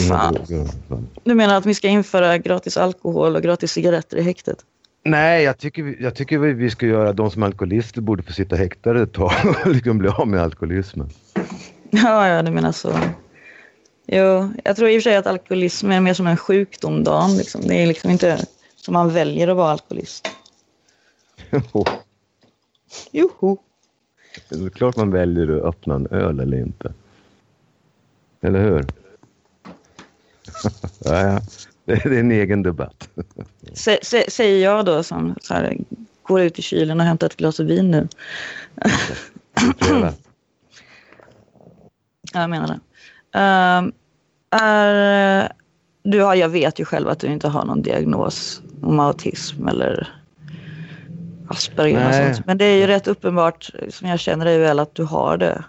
Fan. 0.07 0.37
Du 1.23 1.35
menar 1.35 1.57
att 1.57 1.65
vi 1.65 1.73
ska 1.73 1.87
införa 1.87 2.37
gratis 2.37 2.77
alkohol 2.77 3.35
och 3.35 3.41
gratis 3.41 3.71
cigaretter 3.71 4.17
i 4.17 4.21
häktet? 4.21 4.65
Nej, 5.03 5.43
jag 5.43 5.57
tycker, 5.57 5.95
jag 5.99 6.15
tycker 6.15 6.39
vi 6.39 6.69
ska 6.69 6.85
göra, 6.85 7.13
de 7.13 7.31
som 7.31 7.43
är 7.43 7.47
alkoholister 7.47 8.01
borde 8.01 8.23
få 8.23 8.33
sitta 8.33 8.55
häktade 8.55 9.01
ett 9.01 9.13
tag 9.13 9.31
och 9.65 9.67
liksom 9.73 9.97
bli 9.97 10.09
av 10.09 10.27
med 10.27 10.41
alkoholismen. 10.41 11.09
Ja, 11.89 12.27
ja, 12.27 12.41
du 12.41 12.51
menar 12.51 12.71
så. 12.71 12.93
Jo, 14.11 14.53
jag 14.63 14.75
tror 14.75 14.89
i 14.89 14.97
och 14.97 15.03
för 15.03 15.09
sig 15.09 15.15
att 15.15 15.27
alkoholism 15.27 15.91
är 15.91 15.99
mer 15.99 16.13
som 16.13 16.27
en 16.27 16.37
sjukdom, 16.37 17.03
Dan. 17.03 17.37
Liksom. 17.37 17.61
Det 17.61 17.75
är 17.75 17.87
liksom 17.87 18.11
inte 18.11 18.45
som 18.75 18.93
man 18.93 19.13
väljer 19.13 19.47
att 19.47 19.57
vara 19.57 19.71
alkoholist. 19.71 20.27
Jo. 21.51 21.85
Joho. 23.11 23.57
Det 24.49 24.55
är 24.55 24.69
klart 24.69 24.95
man 24.95 25.11
väljer 25.11 25.57
att 25.57 25.63
öppna 25.63 25.95
en 25.95 26.07
öl 26.07 26.39
eller 26.39 26.57
inte. 26.57 26.93
Eller 28.41 28.63
hur? 28.63 28.85
ja, 30.99 31.21
ja. 31.21 31.41
Det 31.85 31.93
är 31.93 32.13
en 32.13 32.31
egen 32.31 32.63
debatt. 32.63 33.09
säger 34.29 34.63
jag 34.63 34.85
då 34.85 35.03
som 35.03 35.35
så 35.41 35.53
här, 35.53 35.77
går 36.23 36.41
ut 36.41 36.59
i 36.59 36.61
kylen 36.61 36.99
och 36.99 37.05
hämtar 37.05 37.27
ett 37.27 37.35
glas 37.35 37.59
vin 37.59 37.91
nu. 37.91 38.07
jag 42.33 42.49
menar 42.49 42.67
det. 42.67 42.79
Um, 43.33 43.91
är, 44.51 45.51
du 46.03 46.21
har, 46.21 46.35
jag 46.35 46.49
vet 46.49 46.79
ju 46.79 46.85
själv 46.85 47.09
att 47.09 47.19
du 47.19 47.27
inte 47.27 47.47
har 47.47 47.65
någon 47.65 47.81
diagnos 47.81 48.61
om 48.81 48.99
autism 48.99 49.67
eller 49.67 50.19
Asperger 51.49 52.07
och 52.07 52.15
sånt. 52.15 52.45
Men 52.45 52.57
det 52.57 52.65
är 52.65 52.77
ju 52.77 52.87
rätt 52.87 53.07
uppenbart, 53.07 53.69
som 53.89 54.07
jag 54.07 54.19
känner 54.19 54.45
dig 54.45 54.59
väl, 54.59 54.79
att 54.79 54.95
du 54.95 55.03
har 55.03 55.37
det. 55.37 55.63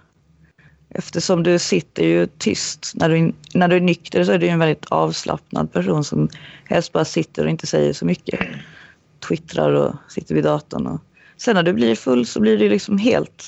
Eftersom 0.90 1.42
du 1.42 1.58
sitter 1.58 2.04
ju 2.04 2.26
tyst. 2.26 2.92
När 2.94 3.08
du, 3.08 3.32
när 3.54 3.68
du 3.68 3.76
är 3.76 3.80
nykter 3.80 4.24
så 4.24 4.32
är 4.32 4.38
du 4.38 4.48
en 4.48 4.58
väldigt 4.58 4.86
avslappnad 4.88 5.72
person 5.72 6.04
som 6.04 6.28
helst 6.64 6.92
bara 6.92 7.04
sitter 7.04 7.44
och 7.44 7.50
inte 7.50 7.66
säger 7.66 7.92
så 7.92 8.04
mycket. 8.04 8.40
Twittrar 9.28 9.72
och 9.72 9.94
sitter 10.08 10.34
vid 10.34 10.44
datorn. 10.44 10.86
Och... 10.86 11.00
Sen 11.36 11.54
när 11.54 11.62
du 11.62 11.72
blir 11.72 11.94
full 11.94 12.26
så 12.26 12.40
blir 12.40 12.58
du 12.58 12.68
liksom 12.68 12.98
helt 12.98 13.44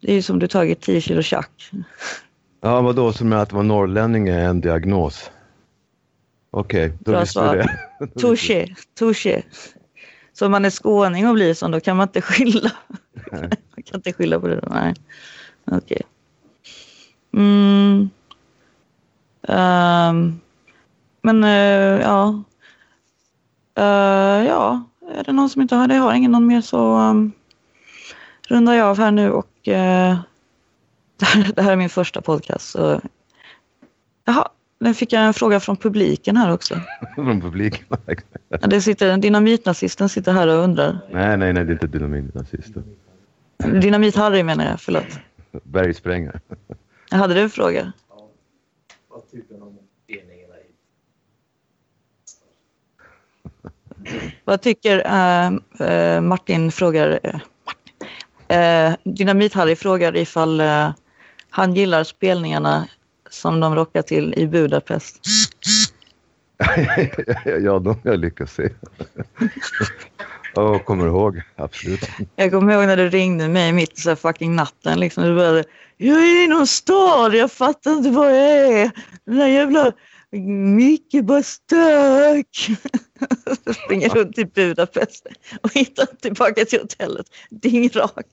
Det 0.00 0.10
är 0.10 0.14
ju 0.14 0.22
som 0.22 0.38
du 0.38 0.48
tagit 0.48 0.80
10 0.80 1.00
kilo 1.00 1.22
tjack. 1.22 1.70
Ja, 2.60 2.80
vadå, 2.80 3.12
som 3.12 3.32
är 3.32 3.36
att 3.36 3.52
vara 3.52 3.62
norrlänning 3.62 4.28
är 4.28 4.48
en 4.48 4.60
diagnos? 4.60 5.30
Okej, 6.50 6.86
okay, 6.86 6.98
då 7.00 7.10
Bra 7.10 7.20
visste 7.20 7.32
svar. 7.32 7.56
du 7.56 7.62
det. 8.06 8.20
Touché, 8.20 8.74
touché. 8.98 9.42
Så 10.32 10.46
om 10.46 10.52
man 10.52 10.64
är 10.64 10.70
skåning 10.70 11.28
och 11.28 11.34
blir 11.34 11.54
sån, 11.54 11.70
då 11.70 11.80
kan 11.80 11.96
man 11.96 12.08
inte 12.08 12.20
skylla. 12.20 12.70
Nej. 13.32 13.40
man 13.76 13.82
kan 13.84 13.94
inte 13.94 14.12
skylla 14.12 14.40
på 14.40 14.48
det. 14.48 14.60
då. 14.60 14.68
Nej, 14.70 14.94
okej. 15.64 16.02
Mm. 17.32 18.10
Ehm. 19.48 20.40
men 21.22 21.44
eh, 21.44 22.00
ja. 22.00 22.42
Eh, 23.74 24.46
ja, 24.46 24.84
är 25.14 25.24
det 25.24 25.32
någon 25.32 25.50
som 25.50 25.62
inte 25.62 25.76
har 25.76 25.88
det? 25.88 25.94
Jag 25.94 26.02
har 26.02 26.14
ingen 26.14 26.32
någon 26.32 26.46
mer 26.46 26.60
så 26.60 26.98
um, 26.98 27.32
rundar 28.48 28.74
jag 28.74 28.86
av 28.86 28.98
här 28.98 29.10
nu 29.10 29.30
och 29.30 29.68
eh, 29.68 30.18
det, 31.20 31.24
här, 31.26 31.52
det 31.56 31.62
här 31.62 31.72
är 31.72 31.76
min 31.76 31.88
första 31.88 32.20
podcast. 32.20 32.68
Så, 32.70 33.00
jaha, 34.24 34.48
nu 34.78 34.94
fick 34.94 35.12
jag 35.12 35.22
en 35.24 35.34
fråga 35.34 35.60
från 35.60 35.76
publiken 35.76 36.36
här 36.36 36.52
också. 36.52 36.80
Från 37.14 37.40
publiken. 37.40 37.84
Ja, 38.48 38.58
Det 38.66 38.80
sitter, 38.80 39.16
dynamitnazisten 39.16 40.08
sitter 40.08 40.32
här 40.32 40.46
och 40.48 40.64
undrar. 40.64 40.98
nej, 41.10 41.36
nej, 41.36 41.52
nej, 41.52 41.64
det 41.64 41.70
är 41.70 41.72
inte 41.72 41.86
dynamitnazister. 41.86 42.82
Dynamit-Harry 43.58 44.42
menar 44.42 44.64
jag, 44.64 44.80
förlåt. 44.80 45.18
Bergsprängare. 45.62 46.40
Hade 47.10 47.34
du 47.34 47.40
en 47.40 47.50
fråga? 47.50 47.92
Vad 49.08 49.30
tycker 49.30 49.54
du 49.54 49.60
om 49.60 49.78
Vad 54.44 54.62
tycker 54.62 55.06
eh, 55.06 55.46
eh, 55.88 56.20
Martin 56.20 56.72
frågar... 56.72 57.08
Martin. 57.12 57.40
Eh, 58.48 58.94
Dynamit-Harry 59.04 59.74
frågar 59.76 60.16
ifall 60.16 60.60
eh, 60.60 60.90
han 61.56 61.74
gillar 61.74 62.04
spelningarna 62.04 62.88
som 63.30 63.60
de 63.60 63.74
rockar 63.74 64.02
till 64.02 64.34
i 64.36 64.46
Budapest. 64.46 65.20
ja, 67.44 67.78
de 67.78 68.00
jag 68.02 68.18
lyckats 68.18 68.54
se. 68.54 68.68
Ja, 70.54 70.78
kommer 70.78 71.06
ihåg. 71.06 71.42
Absolut. 71.56 72.00
Jag 72.36 72.50
kommer 72.50 72.72
ihåg 72.72 72.86
när 72.86 72.96
du 72.96 73.08
ringde 73.08 73.48
mig 73.48 73.72
mitt 73.72 73.98
i 73.98 74.00
så 74.00 74.16
fucking 74.16 74.56
natten. 74.56 75.00
Liksom. 75.00 75.24
Du 75.24 75.34
började, 75.34 75.64
jag 75.96 76.18
är 76.18 76.44
i 76.44 76.46
någon 76.46 76.66
stad, 76.66 77.34
jag 77.34 77.52
fattar 77.52 77.92
inte 77.92 78.10
vad 78.10 78.30
jag 78.30 78.80
är. 78.80 78.90
Den 79.24 79.36
där 79.36 79.46
jävla 79.46 79.92
Micke 80.76 81.24
bara 81.24 81.42
stök. 81.42 82.70
Springer 83.84 84.08
runt 84.08 84.38
i 84.38 84.44
Budapest 84.44 85.26
och 85.62 85.72
hittar 85.72 86.06
tillbaka 86.06 86.64
till 86.64 86.80
hotellet. 86.80 87.26
Dingrak. 87.50 88.26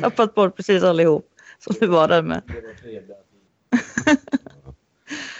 Tappat 0.00 0.34
bort 0.34 0.56
precis 0.56 0.82
allihop 0.82 1.34
som 1.58 1.74
du 1.80 1.86
var 1.86 2.08
där 2.08 2.22
med. 2.22 2.42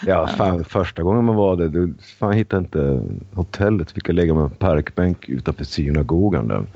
Ja, 0.07 0.27
fan, 0.27 0.65
första 0.65 1.03
gången 1.03 1.25
man 1.25 1.37
var 1.37 1.57
där, 1.57 1.69
du 1.69 1.95
fan 2.19 2.33
hittade 2.33 2.61
inte 2.63 3.03
hotellet. 3.35 3.91
Fick 3.91 4.09
jag 4.09 4.15
lägga 4.15 4.35
mig 4.35 4.43
på 4.43 4.49
en 4.49 4.57
parkbänk 4.59 5.29
utanför 5.29 5.65
synagogan 5.65 6.49
där. 6.49 6.67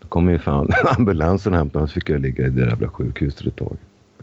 Då 0.00 0.08
kom 0.08 0.30
ju 0.30 0.38
fan 0.38 0.68
ambulansen 0.98 1.52
och 1.52 1.58
hämtade 1.58 1.82
mig 1.82 1.88
så 1.88 1.94
fick 1.94 2.08
jag 2.10 2.20
ligga 2.20 2.46
i 2.46 2.50
det 2.50 2.60
jävla 2.68 2.88
sjukhuset 2.88 3.46
ett 3.46 3.56
tag. 3.56 3.76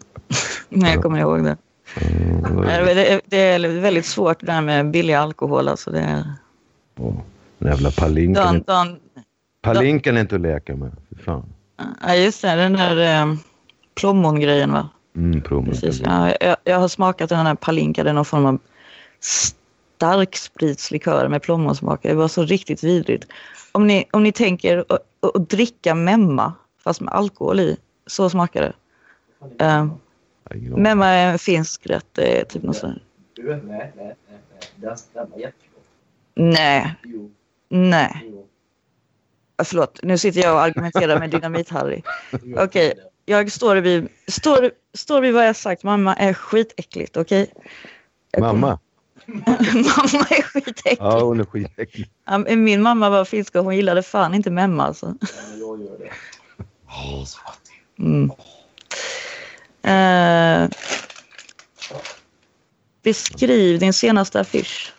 Nej, 0.69 0.93
jag 0.93 1.03
kommer 1.03 1.19
ihåg 1.19 1.43
det. 1.43 1.57
Ja, 2.01 2.85
det 2.85 2.93
Det 2.93 3.13
är- 3.13 3.21
Det 3.25 3.37
är 3.37 3.79
väldigt 3.81 4.05
svårt 4.05 4.39
det 4.39 4.45
där 4.45 4.61
med 4.61 4.91
billig 4.91 5.13
alkohol. 5.13 5.67
Alltså 5.67 5.91
det 5.91 5.99
är... 5.99 6.23
ja, 6.95 7.13
Den 7.57 7.71
jävla 7.71 7.91
palinken. 7.91 8.43
Dan, 8.43 8.63
Dan, 8.67 8.99
Palinken 9.61 10.17
är 10.17 10.21
inte 10.21 10.35
att 10.35 10.41
leka 10.41 10.75
med. 10.75 10.91
Fy 11.09 11.15
fan. 11.23 11.43
ja, 12.01 12.15
just 12.15 12.41
det, 12.41 12.55
den 12.55 12.73
där 12.73 13.21
eh, 13.21 13.35
plommongrejen 13.97 14.71
va? 14.73 14.89
Mm, 15.15 15.41
promen. 15.41 15.71
Precis. 15.71 16.01
Ja, 16.05 16.33
jag, 16.41 16.57
jag 16.63 16.79
har 16.79 16.87
smakat 16.87 17.29
den 17.29 17.45
här 17.45 17.55
palinka, 17.55 18.03
det 18.03 18.09
är 18.09 18.13
någon 18.13 18.25
form 18.25 18.45
av 18.45 18.59
starkspritslikör 19.19 21.27
med 21.27 21.41
plommonsmak. 21.41 21.99
Det 22.03 22.13
var 22.13 22.27
så 22.27 22.43
riktigt 22.43 22.83
vidrigt. 22.83 23.25
Om 23.71 23.87
ni, 23.87 24.05
om 24.11 24.23
ni 24.23 24.31
tänker 24.31 24.85
att- 24.89 25.49
dricka 25.49 25.95
memma, 25.95 26.53
fast 26.83 27.01
med 27.01 27.13
alkohol 27.13 27.59
i, 27.59 27.77
så 28.05 28.29
smakar 28.29 28.61
det. 28.61 28.73
Uh, 29.65 29.91
memma 30.77 31.07
är 31.07 31.31
en 31.31 31.39
finsk 31.39 31.87
rätt. 31.87 32.05
Det 32.11 32.41
är 32.41 32.45
typ 32.45 32.63
något 32.63 32.77
sånt. 32.77 33.01
Nej, 33.37 33.61
nej, 33.67 33.91
nej. 33.95 34.15
Den, 34.75 34.97
var 35.13 35.23
jättegod. 35.39 35.53
Nej, 36.35 36.93
Jo, 37.03 37.31
nej. 37.69 38.21
jo. 38.31 38.43
Förlåt, 39.63 39.99
nu 40.03 40.17
sitter 40.17 40.41
jag 40.41 40.53
och 40.53 40.61
argumenterar 40.61 41.19
med 41.19 41.29
Dynamit-Harry. 41.33 42.01
Okej. 42.57 42.93
Jag 43.29 43.51
står 43.51 43.75
vid, 43.75 44.07
står, 44.27 44.71
står 44.93 45.21
vid 45.21 45.33
vad 45.33 45.47
jag 45.47 45.55
sagt. 45.55 45.83
Mamma 45.83 46.15
är 46.15 46.33
skitäckligt, 46.33 47.17
okej? 47.17 47.53
Kommer- 48.33 48.47
Mamma? 48.53 48.79
mamma 49.25 50.25
är 50.29 50.41
skitäcklig. 50.41 50.97
Ja, 50.99 51.19
hon 51.19 51.39
är 51.39 51.45
skitäcklig. 51.45 52.09
Ja, 52.25 52.37
Min 52.37 52.81
mamma 52.81 53.09
var 53.09 53.25
finska 53.25 53.59
och 53.59 53.65
hon 53.65 53.75
gillade 53.75 54.03
fan 54.03 54.33
inte 54.33 54.51
memma 54.51 54.83
alltså. 54.83 55.15
Jag 55.59 55.81
gör 55.81 55.97
det. 55.97 56.11
Mm. 57.99 58.31
Eh, 59.83 60.69
beskriv 63.03 63.79
din 63.79 63.93
senaste 63.93 64.39
affisch. 64.39 64.93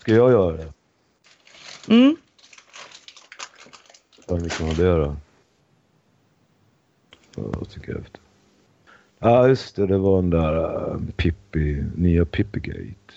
Ska 0.00 0.12
jag 0.14 0.30
göra 0.30 0.56
det? 0.56 0.72
Mm. 1.88 2.16
Vad 4.26 4.52
kan 4.52 4.66
man 4.66 4.76
det 4.76 4.82
göra? 4.82 5.16
Tycker 7.68 7.92
jag 7.92 8.00
efter? 8.00 8.20
Ja, 9.18 9.48
just 9.48 9.76
det. 9.76 9.86
Det 9.86 9.98
var 9.98 10.16
den 10.16 10.30
där 10.30 10.56
uh, 10.58 11.00
Pippi, 11.16 11.84
nya 11.96 12.24
Pippigate. 12.24 13.12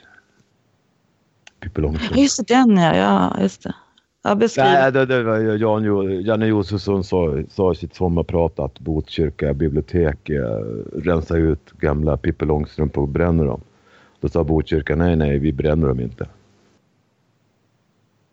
Pippi 1.59 1.81
Långstrump. 1.81 2.17
Just 2.17 2.47
det, 2.47 2.53
den 2.53 2.77
ja. 2.77 2.95
ja 2.95 3.41
just 3.41 3.63
det. 3.63 3.75
Ja, 4.23 4.35
beskriv. 4.35 4.65
Nej, 4.65 4.91
det, 4.91 5.05
det 5.05 5.23
var 5.23 5.37
Jan, 5.37 6.21
Janne 6.21 6.45
Josefsson 6.47 7.03
sa, 7.03 7.43
sa 7.49 7.71
i 7.71 7.75
sitt 7.75 7.95
sommarprat 7.95 8.59
att 8.59 8.79
Botkyrka 8.79 9.53
bibliotek 9.53 10.29
eh, 10.29 10.59
rensar 10.93 11.37
ut 11.37 11.71
gamla 11.71 12.17
Pippi 12.17 12.45
Långstrump 12.45 12.97
och 12.97 13.07
bränner 13.07 13.45
dem. 13.45 13.61
Då 14.19 14.29
sa 14.29 14.43
Botkyrka 14.43 14.95
nej, 14.95 15.15
nej, 15.15 15.39
vi 15.39 15.53
bränner 15.53 15.87
dem 15.87 15.99
inte. 15.99 16.27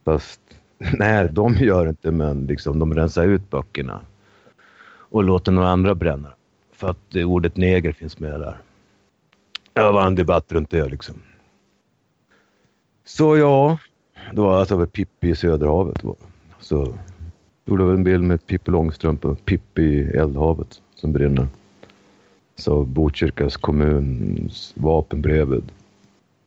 Fast 0.05 0.41
nej, 0.99 1.29
de 1.33 1.55
gör 1.55 1.89
inte, 1.89 2.11
men 2.11 2.47
liksom, 2.47 2.79
de 2.79 2.95
rensar 2.95 3.25
ut 3.25 3.51
böckerna 3.51 4.01
och 5.11 5.25
låter 5.25 5.53
några 5.53 5.69
andra 5.69 5.95
bränna. 5.95 6.29
För 6.73 6.91
att 6.91 7.17
ordet 7.17 7.57
neger 7.57 7.93
finns 7.93 8.19
med 8.19 8.41
där. 8.41 8.57
Det 9.73 9.93
var 9.93 10.07
en 10.07 10.15
debatt 10.15 10.53
runt 10.53 10.71
det 10.71 10.89
liksom. 10.89 11.15
Så 13.05 13.37
ja, 13.37 13.79
det 14.33 14.41
var 14.41 14.61
alltså 14.61 14.87
Pippi 14.87 15.29
i 15.29 15.37
Söderhavet. 15.37 16.05
Var. 16.05 16.17
Så 16.61 16.95
gjorde 17.65 17.85
jag 17.85 17.95
en 17.95 18.05
bild 18.05 18.25
med 18.25 18.47
Pippi 18.47 18.71
Långstrump 18.71 19.25
och 19.25 19.45
Pippi 19.45 19.83
i 19.83 20.03
Eldhavet 20.03 20.83
som 20.95 21.13
brinner. 21.13 21.47
Så 22.57 22.85
Botkyrkas 22.85 23.57
kommuns 23.57 24.73
vapen 24.77 25.23
bredvid. 25.23 25.73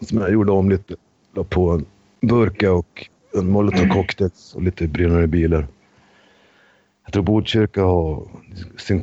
Som 0.02 0.17
jag 0.17 0.32
gjorde 0.32 0.52
om 0.52 0.69
lite. 0.69 0.95
La 1.36 1.43
på 1.43 1.69
en 1.71 1.86
burka 2.21 2.73
och 2.73 3.10
en 3.34 3.52
molotov 3.52 3.88
cocktails 3.88 4.56
och 4.56 4.62
lite 4.62 4.88
brinnande 4.88 5.28
bilar. 5.28 5.67
Jag 7.03 7.13
tror 7.13 7.23
Botkyrka 7.23 7.83
har 7.83 8.27
sin 8.77 9.01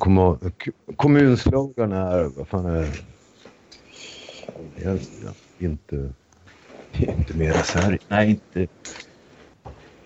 kommunslogan 0.97 1.93
är, 1.93 2.25
vad 2.25 2.49
fan 2.49 2.67
är 2.67 2.81
det? 2.81 2.89
Jag, 4.83 4.99
inte, 5.59 6.13
inte 6.93 7.37
mera 7.37 7.63
Sverige. 7.63 7.99
Nej, 8.09 8.31
inte, 8.31 8.73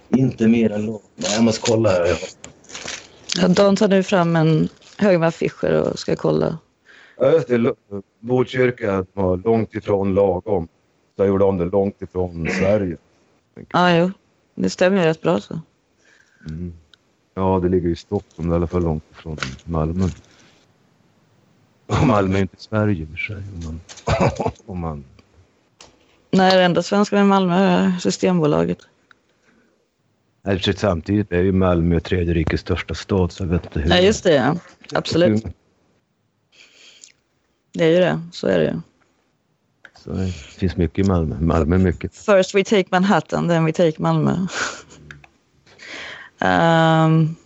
inte 0.09 0.49
mera 0.49 0.77
lag. 0.77 1.01
Nej, 1.17 1.35
jag 1.35 1.45
måste 1.45 1.71
kolla. 1.71 1.91
här. 1.91 2.19
Ja, 3.37 3.49
Dan 3.49 3.77
tar 3.77 3.89
nu 3.89 4.03
fram 4.03 4.37
en 4.37 4.69
hög 4.99 5.21
med 5.21 5.29
affischer 5.29 5.81
och 5.81 5.99
ska 5.99 6.17
kolla. 6.17 6.59
Ja, 7.17 7.33
just 7.33 7.49
det. 7.49 7.75
Botkyrka 8.21 9.07
var 9.13 9.37
långt 9.37 9.75
ifrån 9.75 10.15
lagom. 10.15 10.69
Så 11.17 11.23
jag 11.23 11.27
gjorde 11.27 11.45
om 11.45 11.59
det 11.59 11.65
långt 11.65 12.03
ifrån 12.03 12.49
Sverige. 12.49 12.97
Ja, 13.73 13.97
jo. 13.97 14.11
Det 14.55 14.71
stämmer 14.71 14.99
ju 14.99 15.05
rätt 15.05 15.23
bra 15.23 15.41
så. 15.41 15.61
Mm. 16.49 16.73
Ja, 17.35 17.61
det 17.63 17.69
ligger 17.69 17.89
i 17.89 17.97
Stockholm, 17.97 18.53
i 18.53 18.55
alla 18.55 18.67
fall 18.67 18.83
långt 18.83 19.05
ifrån 19.11 19.39
Malmö. 19.65 20.09
Och 21.87 22.07
Malmö 22.07 22.39
är 22.39 22.43
inte 22.43 22.63
Sverige 22.63 23.03
i 23.03 23.05
och 23.05 23.09
för 23.09 23.17
sig. 23.17 23.37
Om 23.37 23.65
man, 23.65 23.81
om 24.67 24.81
man, 24.81 25.05
Nej, 26.35 26.57
det 26.57 26.63
enda 26.63 26.83
svenska 26.83 27.17
med 27.17 27.27
Malmö 27.27 27.55
är 27.55 27.99
Systembolaget. 27.99 28.79
Nej, 30.45 30.59
för 30.59 30.73
samtidigt 30.73 31.33
är 31.33 31.43
ju 31.43 31.53
Malmö 31.53 32.01
tredje 32.01 32.35
rikets 32.35 32.63
största 32.63 32.95
stad, 32.95 33.33
så 33.33 33.43
jag 33.43 33.49
vet 33.49 33.65
inte 33.65 33.81
hur... 33.81 33.91
Ja, 33.91 33.99
just 33.99 34.25
det. 34.25 34.35
Ja. 34.35 34.57
Absolut. 34.95 35.45
Det 37.73 37.85
är 37.85 37.89
ju 37.89 37.99
det. 37.99 38.21
Så 38.33 38.47
är 38.47 38.59
det 38.59 38.65
ju. 38.65 38.81
Så 39.99 40.13
det 40.13 40.33
finns 40.33 40.77
mycket 40.77 40.99
i 40.99 41.09
Malmö. 41.09 41.41
Malmö 41.41 41.77
är 41.77 41.81
mycket. 41.81 42.17
First 42.17 42.55
we 42.55 42.65
take 42.65 42.85
Manhattan, 42.91 43.49
then 43.49 43.65
we 43.65 43.73
take 43.73 44.03
Malmö. 44.03 44.47
um, 46.41 47.37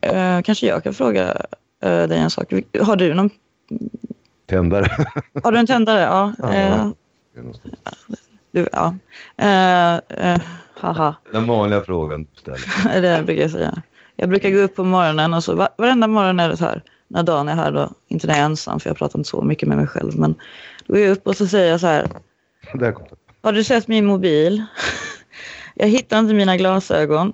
eh, 0.00 0.42
kanske 0.42 0.66
jag 0.66 0.84
kan 0.84 0.94
fråga 0.94 1.36
eh, 1.82 2.02
dig 2.08 2.18
en 2.18 2.30
sak. 2.30 2.52
Har 2.80 2.96
du 2.96 3.14
någon... 3.14 3.30
Tändare. 4.46 4.86
Har 5.42 5.52
du 5.52 5.58
en 5.58 5.66
tändare? 5.66 6.00
Ja. 6.00 6.32
Ja. 6.38 6.92
du, 8.52 8.68
ja. 8.72 8.94
Haha. 10.80 11.14
Den 11.32 11.46
vanliga 11.46 11.80
frågan 11.80 12.22
du 12.24 12.40
ställer. 12.40 13.00
det 13.00 13.22
brukar 13.22 13.42
jag 13.42 13.50
säga. 13.50 13.82
Jag 14.16 14.28
brukar 14.28 14.50
gå 14.50 14.58
upp 14.58 14.76
på 14.76 14.84
morgonen 14.84 15.34
och 15.34 15.44
så 15.44 15.54
va- 15.54 15.68
varenda 15.78 16.06
morgon 16.06 16.40
är 16.40 16.48
det 16.48 16.56
så 16.56 16.64
här. 16.64 16.82
När 17.08 17.22
dagen 17.22 17.48
är 17.48 17.54
här 17.54 17.72
då, 17.72 17.90
inte 18.08 18.26
när 18.26 18.34
jag 18.34 18.40
är 18.40 18.44
ensam 18.44 18.80
för 18.80 18.90
jag 18.90 18.96
pratar 18.96 19.18
inte 19.18 19.30
så 19.30 19.42
mycket 19.42 19.68
med 19.68 19.78
mig 19.78 19.86
själv. 19.86 20.18
Men 20.18 20.34
då 20.86 20.94
går 20.94 21.02
jag 21.02 21.10
upp 21.10 21.26
och 21.26 21.36
så 21.36 21.46
säger 21.46 21.70
jag 21.70 21.80
så 21.80 21.86
här. 21.86 22.08
Har 23.42 23.52
du 23.52 23.64
sett 23.64 23.88
min 23.88 24.06
mobil? 24.06 24.64
Jag 25.78 25.88
hittar 25.88 26.18
inte 26.18 26.34
mina 26.34 26.56
glasögon. 26.56 27.32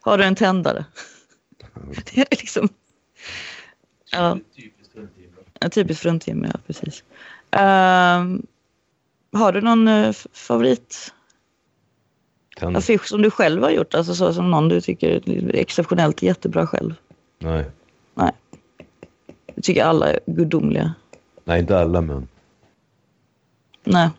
Har 0.00 0.18
du 0.18 0.24
en 0.24 0.34
tändare? 0.34 0.84
Det 2.14 2.20
är 2.20 2.26
liksom... 2.30 2.68
Ja, 4.12 4.38
Typiskt 4.56 4.92
fruntimmer. 4.92 5.42
en 5.60 5.70
typisk 5.70 6.00
fruntimmer, 6.02 6.50
ja 6.54 6.60
precis. 6.66 7.04
Ehm, 7.50 8.46
har 9.32 9.52
du 9.52 9.60
någon 9.60 9.88
uh, 9.88 10.12
favorit 10.32 11.12
Tänd. 12.56 12.76
affisch 12.76 13.08
som 13.08 13.22
du 13.22 13.30
själv 13.30 13.62
har 13.62 13.70
gjort? 13.70 13.94
Alltså 13.94 14.14
så 14.14 14.34
som 14.34 14.50
någon 14.50 14.68
du 14.68 14.80
tycker 14.80 15.08
är 15.30 15.54
exceptionellt 15.54 16.22
jättebra 16.22 16.66
själv? 16.66 16.94
Nej. 17.38 17.64
Du 19.54 19.62
tycker 19.62 19.84
alla 19.84 20.12
är 20.12 20.20
gudomliga? 20.26 20.94
Nej, 21.44 21.60
inte 21.60 21.78
alla 21.78 22.00
men. 22.00 22.28
Nej. 23.84 24.10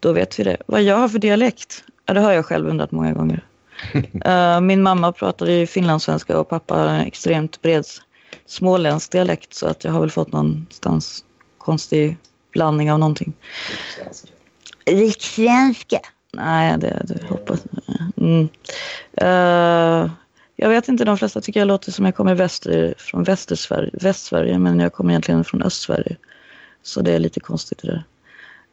Då 0.00 0.12
vet 0.12 0.38
vi 0.38 0.44
det. 0.44 0.56
Vad 0.66 0.82
jag 0.82 0.96
har 0.96 1.08
för 1.08 1.18
dialekt? 1.18 1.84
Ja, 2.06 2.14
det 2.14 2.20
har 2.20 2.32
jag 2.32 2.46
själv 2.46 2.68
undrat 2.68 2.90
många 2.90 3.12
gånger. 3.12 3.44
Eh, 4.24 4.60
min 4.60 4.82
mamma 4.82 5.12
pratade 5.12 5.52
ju 5.52 5.66
finlandssvenska 5.66 6.38
och 6.38 6.48
pappa 6.48 6.74
har 6.74 6.86
en 6.86 7.00
extremt 7.00 7.62
bred 7.62 7.84
småländsk 8.46 9.12
dialekt 9.12 9.54
så 9.54 9.66
att 9.66 9.84
jag 9.84 9.92
har 9.92 10.00
väl 10.00 10.10
fått 10.10 10.32
någonstans 10.32 11.24
konstig 11.58 12.16
blandning 12.52 12.92
av 12.92 12.98
någonting. 12.98 13.32
Svenska. 13.96 14.28
Rikssvenska? 14.86 16.00
Nej, 16.32 16.78
det, 16.78 17.02
det 17.04 17.24
hoppas 17.28 17.60
mm. 18.16 18.48
Eh, 19.12 20.10
Jag 20.56 20.68
vet 20.68 20.88
inte, 20.88 21.04
de 21.04 21.18
flesta 21.18 21.40
tycker 21.40 21.60
jag 21.60 21.66
låter 21.66 21.92
som 21.92 22.04
jag 22.04 22.14
kommer 22.14 22.34
väster, 22.34 22.94
från 22.98 23.24
Västersverige, 23.24 23.90
Västsverige 23.92 24.58
men 24.58 24.80
jag 24.80 24.92
kommer 24.92 25.10
egentligen 25.10 25.44
från 25.44 25.62
Östsverige. 25.62 26.16
Så 26.82 27.00
det 27.00 27.12
är 27.12 27.18
lite 27.18 27.40
konstigt 27.40 27.78
det 27.82 27.88
där. 27.88 28.04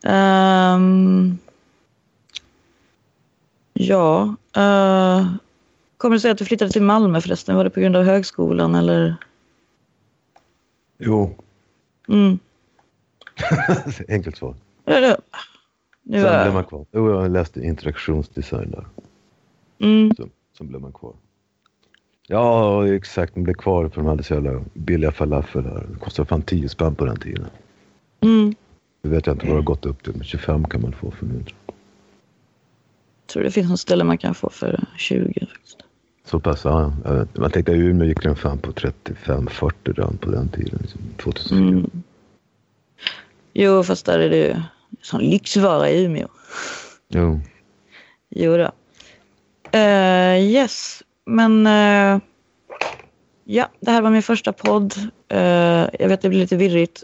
Ehm, 0.06 1.38
ja. 3.74 4.36
Uh, 4.58 5.28
kommer 5.98 6.15
du 6.15 6.20
säga 6.20 6.32
att 6.32 6.38
du 6.38 6.46
flyttade 6.46 6.72
till 6.72 6.82
Malmö 6.82 7.22
förresten? 7.22 7.56
Var 7.56 7.63
det 7.63 7.70
på 7.70 7.80
grund 7.80 7.96
av 7.96 8.04
högskolan 8.04 8.76
eller? 8.76 9.15
Jo. 10.98 11.36
Mm. 12.08 12.39
Enkelt 14.08 14.38
svar. 14.38 14.56
Ja, 14.86 15.00
det, 15.00 15.18
nu 16.04 16.22
Sen 16.22 16.34
är 16.34 16.44
blev 16.44 16.54
man 16.54 16.63
kvar. 16.63 16.86
Jo, 16.91 17.10
jag 17.10 17.32
läste 17.32 17.62
interaktionsdesign 17.62 18.72
där. 18.72 18.86
mm. 19.80 20.12
Så, 20.18 20.28
sen 20.58 20.68
blev 20.68 20.82
man 20.82 20.94
kvar. 20.94 21.13
Ja, 22.28 22.88
exakt. 22.88 23.36
Man 23.36 23.44
blev 23.44 23.54
kvar 23.54 23.89
för 23.89 23.96
de 24.02 24.06
hade 24.06 24.24
så 24.24 24.34
jävla 24.34 24.62
billiga 24.74 25.12
falafel 25.12 25.65
här. 25.65 25.88
Det 25.94 26.00
kostade 26.00 26.28
fan 26.28 26.41
10 26.41 26.70
spänn 26.70 26.96
på 26.96 27.06
den 27.06 27.20
tiden. 27.20 27.46
Mm. 28.22 28.56
Nu 29.06 29.12
vet 29.12 29.28
jag 29.28 29.34
inte 29.34 29.46
vad 29.46 29.56
det 29.56 29.58
har 29.58 29.63
gått 29.63 29.86
upp 29.86 30.04
till, 30.04 30.13
men 30.15 30.24
25 30.24 30.63
kan 30.63 30.82
man 30.82 30.94
få 30.94 31.12
för 31.12 31.26
nu. 31.26 31.44
tror 33.28 33.44
det 33.44 33.52
finns 33.52 33.70
något 33.70 33.80
ställe 33.80 34.04
man 34.04 34.18
kan 34.18 34.36
få 34.36 34.50
för 34.50 34.84
20. 34.98 35.48
Faktiskt. 35.52 35.78
Så 36.26 36.39
pass, 36.39 36.65
ja. 36.65 36.94
Man 37.34 37.52
tänkte 37.52 37.72
att 37.72 37.78
Umeå 37.78 38.08
gick 38.08 38.24
den 38.24 38.36
fan 38.36 38.58
på 38.58 38.72
35-40 38.72 39.72
redan 39.84 40.18
på 40.18 40.32
den 40.32 40.50
tiden. 40.50 40.80
Liksom, 40.82 41.02
2004. 41.18 41.60
Mm. 41.60 41.89
Jo, 43.54 43.84
fast 43.84 44.06
där 44.06 44.20
är 44.20 44.30
det 44.30 44.38
ju 44.38 44.56
sån 45.02 45.22
lyxvara 45.22 45.89
i 45.89 46.06
Umeå. 46.06 46.28
Jo. 47.08 47.39
Jo 48.30 48.58
då. 48.58 48.72
Eh, 49.78 50.39
yes, 50.39 51.04
men 51.26 51.68
eh, 51.68 52.20
ja, 53.44 53.70
det 53.80 53.91
här 53.91 54.02
var 54.02 54.10
min 54.10 54.24
första 54.24 54.54
podd. 54.54 54.94
Eh, 55.28 55.88
jag 56.00 56.08
vet 56.08 56.22
det 56.22 56.30
blir 56.30 56.39
lite 56.39 56.58
virrigt. 56.58 57.04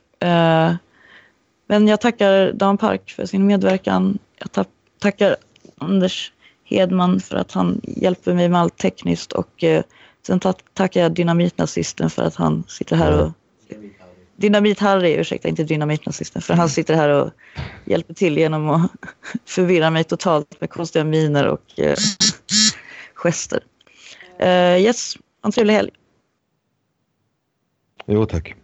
Men 1.72 1.88
jag 1.88 2.02
tackar 2.02 2.54
Dan 2.54 2.78
Park 2.78 3.12
för 3.12 3.26
sin 3.26 3.48
medverkan. 3.48 4.18
Jag 4.40 4.52
ta- 4.52 4.66
tackar 5.00 5.36
Anders 5.78 6.32
Hedman 6.64 7.20
för 7.20 7.36
att 7.36 7.52
han 7.52 7.82
hjälper 7.84 8.34
mig 8.34 8.50
med 8.50 8.60
allt 8.62 8.78
tekniskt 8.78 9.32
och 9.32 9.64
eh, 9.64 9.84
sen 10.28 10.40
ta- 10.40 10.54
tackar 10.74 11.02
jag 11.02 11.12
Dynamitnazisten 11.12 12.10
för 12.10 12.24
att 12.24 12.36
han 12.36 12.64
sitter 12.68 12.96
här 12.96 13.22
och 13.22 13.32
Dynamit-Harry, 14.36 15.16
ursäkta 15.20 15.48
inte 15.48 15.64
dynamitnazisten, 15.64 16.42
för 16.42 16.54
han 16.54 16.70
sitter 16.70 16.94
här 16.96 17.10
och 17.10 17.30
hjälper 17.86 18.14
till 18.14 18.38
genom 18.38 18.70
att 18.70 18.92
förvirra 19.46 19.90
mig 19.90 20.04
totalt 20.04 20.62
med 20.62 20.70
konstiga 20.70 21.06
miner 21.06 21.48
och 21.48 21.80
eh, 21.80 21.96
gester. 23.14 23.64
Eh, 24.40 24.78
yes, 24.78 25.16
ha 25.16 25.48
en 25.48 25.52
trevlig 25.52 25.74
helg. 25.74 25.92
Jo, 28.06 28.26
tack. 28.26 28.56